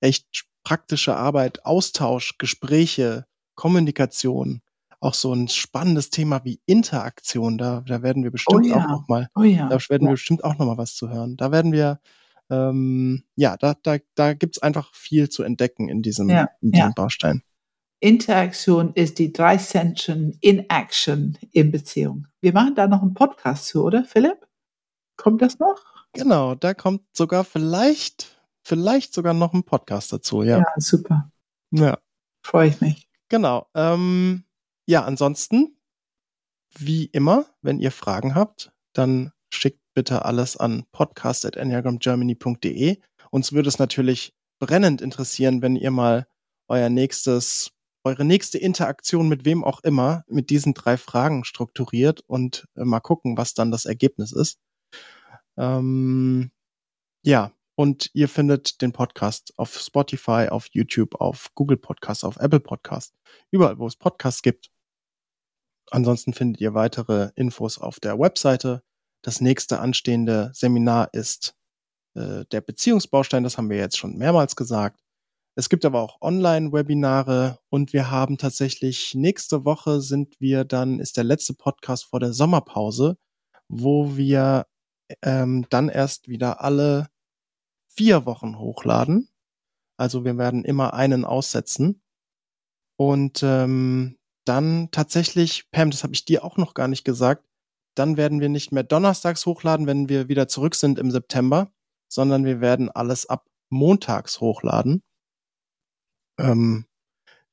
echt 0.00 0.46
praktische 0.64 1.16
Arbeit, 1.16 1.64
Austausch, 1.64 2.38
Gespräche, 2.38 3.26
Kommunikation 3.56 4.62
auch 5.00 5.14
so 5.14 5.32
ein 5.32 5.48
spannendes 5.48 6.10
Thema 6.10 6.44
wie 6.44 6.60
Interaktion. 6.66 7.58
Da, 7.58 7.82
da 7.86 8.02
werden 8.02 8.22
wir 8.22 8.30
oh 8.30 8.32
bestimmt 8.32 8.66
oh 8.66 8.68
ja. 8.68 8.76
auch 8.76 8.88
noch 8.88 9.08
mal, 9.08 9.28
oh 9.34 9.42
ja. 9.42 9.68
da 9.68 9.78
werden 9.88 10.06
wir 10.06 10.12
bestimmt 10.12 10.44
auch 10.44 10.58
noch 10.58 10.66
mal 10.66 10.78
was 10.78 10.94
zu 10.94 11.08
hören. 11.08 11.36
Da 11.36 11.50
werden 11.50 11.72
wir, 11.72 12.00
ähm, 12.50 13.24
ja, 13.34 13.56
da, 13.56 13.74
da, 13.82 13.96
da 14.14 14.34
gibt's 14.34 14.60
einfach 14.60 14.94
viel 14.94 15.28
zu 15.28 15.42
entdecken 15.42 15.88
in 15.88 16.02
diesem, 16.02 16.28
ja. 16.28 16.48
in 16.60 16.72
diesem 16.72 16.94
Baustein. 16.94 17.42
Interaktion 18.00 18.92
ist 18.94 19.18
die 19.18 19.32
drei 19.32 19.58
Zentren 19.58 20.36
in 20.40 20.70
Action 20.70 21.36
in 21.52 21.70
Beziehung. 21.70 22.26
Wir 22.40 22.52
machen 22.52 22.74
da 22.74 22.86
noch 22.86 23.02
einen 23.02 23.14
Podcast 23.14 23.66
zu, 23.66 23.84
oder 23.84 24.04
Philipp? 24.04 24.46
Kommt 25.16 25.42
das 25.42 25.58
noch? 25.58 25.84
Genau, 26.14 26.54
da 26.54 26.72
kommt 26.72 27.02
sogar 27.12 27.44
vielleicht, 27.44 28.40
vielleicht 28.62 29.12
sogar 29.12 29.34
noch 29.34 29.52
ein 29.52 29.64
Podcast 29.64 30.12
dazu, 30.12 30.42
ja. 30.42 30.58
Ja, 30.58 30.66
super. 30.78 31.30
Ja. 31.72 31.98
Freue 32.42 32.68
ich 32.68 32.80
mich. 32.80 33.06
Genau. 33.28 33.68
Ähm, 33.74 34.44
ja, 34.90 35.04
ansonsten, 35.04 35.76
wie 36.76 37.06
immer, 37.06 37.46
wenn 37.62 37.78
ihr 37.78 37.92
Fragen 37.92 38.34
habt, 38.34 38.72
dann 38.92 39.30
schickt 39.48 39.80
bitte 39.94 40.24
alles 40.24 40.56
an 40.56 40.84
podcast.enneagramgermany.de. 40.90 42.98
Uns 43.30 43.52
würde 43.52 43.68
es 43.68 43.78
natürlich 43.78 44.34
brennend 44.58 45.00
interessieren, 45.00 45.62
wenn 45.62 45.76
ihr 45.76 45.92
mal 45.92 46.26
euer 46.66 46.88
nächstes, 46.88 47.70
eure 48.02 48.24
nächste 48.24 48.58
Interaktion 48.58 49.28
mit 49.28 49.44
wem 49.44 49.62
auch 49.62 49.78
immer 49.84 50.24
mit 50.26 50.50
diesen 50.50 50.74
drei 50.74 50.96
Fragen 50.96 51.44
strukturiert 51.44 52.24
und 52.26 52.66
äh, 52.76 52.84
mal 52.84 52.98
gucken, 52.98 53.36
was 53.36 53.54
dann 53.54 53.70
das 53.70 53.84
Ergebnis 53.84 54.32
ist. 54.32 54.58
Ähm, 55.56 56.50
ja, 57.24 57.52
und 57.76 58.10
ihr 58.12 58.28
findet 58.28 58.82
den 58.82 58.90
Podcast 58.90 59.52
auf 59.56 59.78
Spotify, 59.78 60.48
auf 60.50 60.66
YouTube, 60.72 61.20
auf 61.20 61.54
Google 61.54 61.76
Podcast, 61.76 62.24
auf 62.24 62.38
Apple 62.38 62.58
Podcast, 62.58 63.14
überall, 63.52 63.78
wo 63.78 63.86
es 63.86 63.94
Podcasts 63.94 64.42
gibt. 64.42 64.72
Ansonsten 65.90 66.32
findet 66.32 66.60
ihr 66.60 66.74
weitere 66.74 67.30
Infos 67.34 67.78
auf 67.78 68.00
der 68.00 68.18
Webseite. 68.18 68.82
Das 69.22 69.40
nächste 69.40 69.80
anstehende 69.80 70.50
Seminar 70.54 71.12
ist 71.12 71.54
äh, 72.14 72.44
der 72.52 72.60
Beziehungsbaustein, 72.60 73.44
das 73.44 73.58
haben 73.58 73.70
wir 73.70 73.76
jetzt 73.76 73.98
schon 73.98 74.16
mehrmals 74.16 74.56
gesagt. 74.56 75.00
Es 75.56 75.68
gibt 75.68 75.84
aber 75.84 76.00
auch 76.00 76.20
Online-Webinare 76.22 77.58
und 77.68 77.92
wir 77.92 78.10
haben 78.10 78.38
tatsächlich 78.38 79.14
nächste 79.14 79.64
Woche 79.64 80.00
sind 80.00 80.40
wir 80.40 80.64
dann, 80.64 81.00
ist 81.00 81.16
der 81.16 81.24
letzte 81.24 81.54
Podcast 81.54 82.04
vor 82.04 82.20
der 82.20 82.32
Sommerpause, 82.32 83.18
wo 83.68 84.16
wir 84.16 84.66
ähm, 85.22 85.66
dann 85.68 85.88
erst 85.88 86.28
wieder 86.28 86.62
alle 86.62 87.08
vier 87.88 88.26
Wochen 88.26 88.58
hochladen. 88.58 89.28
Also 89.96 90.24
wir 90.24 90.38
werden 90.38 90.64
immer 90.64 90.94
einen 90.94 91.24
aussetzen. 91.24 92.00
Und 92.96 93.42
ähm, 93.42 94.19
dann 94.44 94.90
tatsächlich, 94.90 95.70
Pam, 95.70 95.90
das 95.90 96.02
habe 96.02 96.14
ich 96.14 96.24
dir 96.24 96.44
auch 96.44 96.56
noch 96.56 96.74
gar 96.74 96.88
nicht 96.88 97.04
gesagt, 97.04 97.44
dann 97.94 98.16
werden 98.16 98.40
wir 98.40 98.48
nicht 98.48 98.72
mehr 98.72 98.82
donnerstags 98.82 99.46
hochladen, 99.46 99.86
wenn 99.86 100.08
wir 100.08 100.28
wieder 100.28 100.48
zurück 100.48 100.74
sind 100.74 100.98
im 100.98 101.10
September, 101.10 101.72
sondern 102.08 102.44
wir 102.44 102.60
werden 102.60 102.90
alles 102.90 103.26
ab 103.26 103.46
montags 103.68 104.40
hochladen. 104.40 105.02
Ähm, 106.38 106.86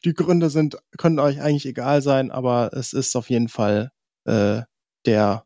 die 0.06 0.14
Gründe 0.14 0.50
sind, 0.50 0.78
können 0.98 1.20
euch 1.20 1.42
eigentlich 1.42 1.66
egal 1.66 2.02
sein, 2.02 2.32
aber 2.32 2.72
es 2.74 2.94
ist 2.94 3.16
auf 3.16 3.30
jeden 3.30 3.50
Fall 3.50 3.92
äh, 4.26 4.62
der, 5.06 5.46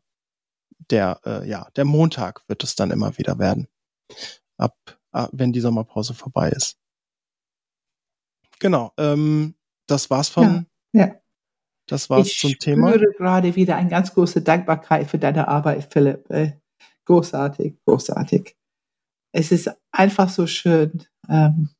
der, 0.90 1.20
äh, 1.24 1.48
ja, 1.48 1.68
der 1.76 1.84
Montag 1.84 2.46
wird 2.48 2.62
es 2.64 2.74
dann 2.74 2.90
immer 2.90 3.16
wieder 3.18 3.38
werden. 3.38 3.68
Ab, 4.56 4.76
ab 5.10 5.30
wenn 5.32 5.52
die 5.52 5.60
Sommerpause 5.60 6.14
vorbei 6.14 6.50
ist. 6.50 6.76
Genau, 8.58 8.92
ähm, 8.96 9.56
das 9.86 10.10
war's 10.10 10.28
von, 10.28 10.66
ja, 10.92 11.06
ja. 11.06 11.21
Das 11.86 12.08
war's 12.10 12.28
ich 12.28 12.38
zum 12.38 12.58
Thema. 12.58 12.88
Ich 12.88 12.94
spüre 12.96 13.12
gerade 13.12 13.56
wieder 13.56 13.76
eine 13.76 13.90
ganz 13.90 14.14
große 14.14 14.42
Dankbarkeit 14.42 15.08
für 15.08 15.18
deine 15.18 15.48
Arbeit, 15.48 15.92
Philipp. 15.92 16.30
Äh, 16.30 16.52
großartig, 17.04 17.76
großartig. 17.84 18.56
Es 19.32 19.50
ist 19.50 19.70
einfach 19.90 20.28
so 20.28 20.46
schön 20.46 21.04
ähm, 21.28 21.70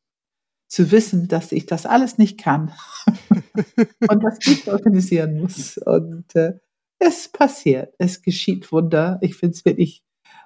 zu 0.68 0.90
wissen, 0.90 1.28
dass 1.28 1.52
ich 1.52 1.66
das 1.66 1.86
alles 1.86 2.18
nicht 2.18 2.38
kann 2.38 2.72
und 4.08 4.24
das 4.24 4.38
nicht 4.46 4.68
organisieren 4.68 5.38
muss. 5.38 5.78
Und 5.78 6.34
äh, 6.34 6.58
es 6.98 7.28
passiert, 7.28 7.94
es 7.98 8.22
geschieht 8.22 8.72
Wunder. 8.72 9.18
Ich 9.20 9.36
finde 9.36 9.54
es 9.54 9.64
wirklich 9.64 10.02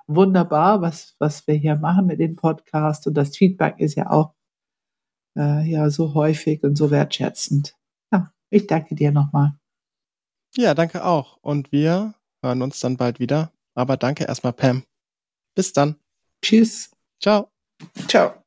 wunderbar, 0.06 0.80
was, 0.80 1.14
was 1.18 1.46
wir 1.46 1.54
hier 1.54 1.76
machen 1.76 2.06
mit 2.06 2.20
dem 2.20 2.36
Podcast. 2.36 3.06
Und 3.06 3.14
das 3.14 3.36
Feedback 3.36 3.78
ist 3.78 3.94
ja 3.94 4.10
auch 4.10 4.34
äh, 5.36 5.68
ja 5.70 5.90
so 5.90 6.14
häufig 6.14 6.62
und 6.64 6.76
so 6.76 6.90
wertschätzend. 6.90 7.76
Ich 8.50 8.66
danke 8.66 8.94
dir 8.94 9.12
nochmal. 9.12 9.58
Ja, 10.56 10.74
danke 10.74 11.04
auch. 11.04 11.36
Und 11.42 11.72
wir 11.72 12.14
hören 12.42 12.62
uns 12.62 12.80
dann 12.80 12.96
bald 12.96 13.20
wieder. 13.20 13.52
Aber 13.74 13.96
danke 13.96 14.24
erstmal, 14.24 14.52
Pam. 14.52 14.84
Bis 15.54 15.72
dann. 15.72 15.96
Tschüss. 16.42 16.90
Ciao. 17.20 17.50
Ciao. 18.08 18.45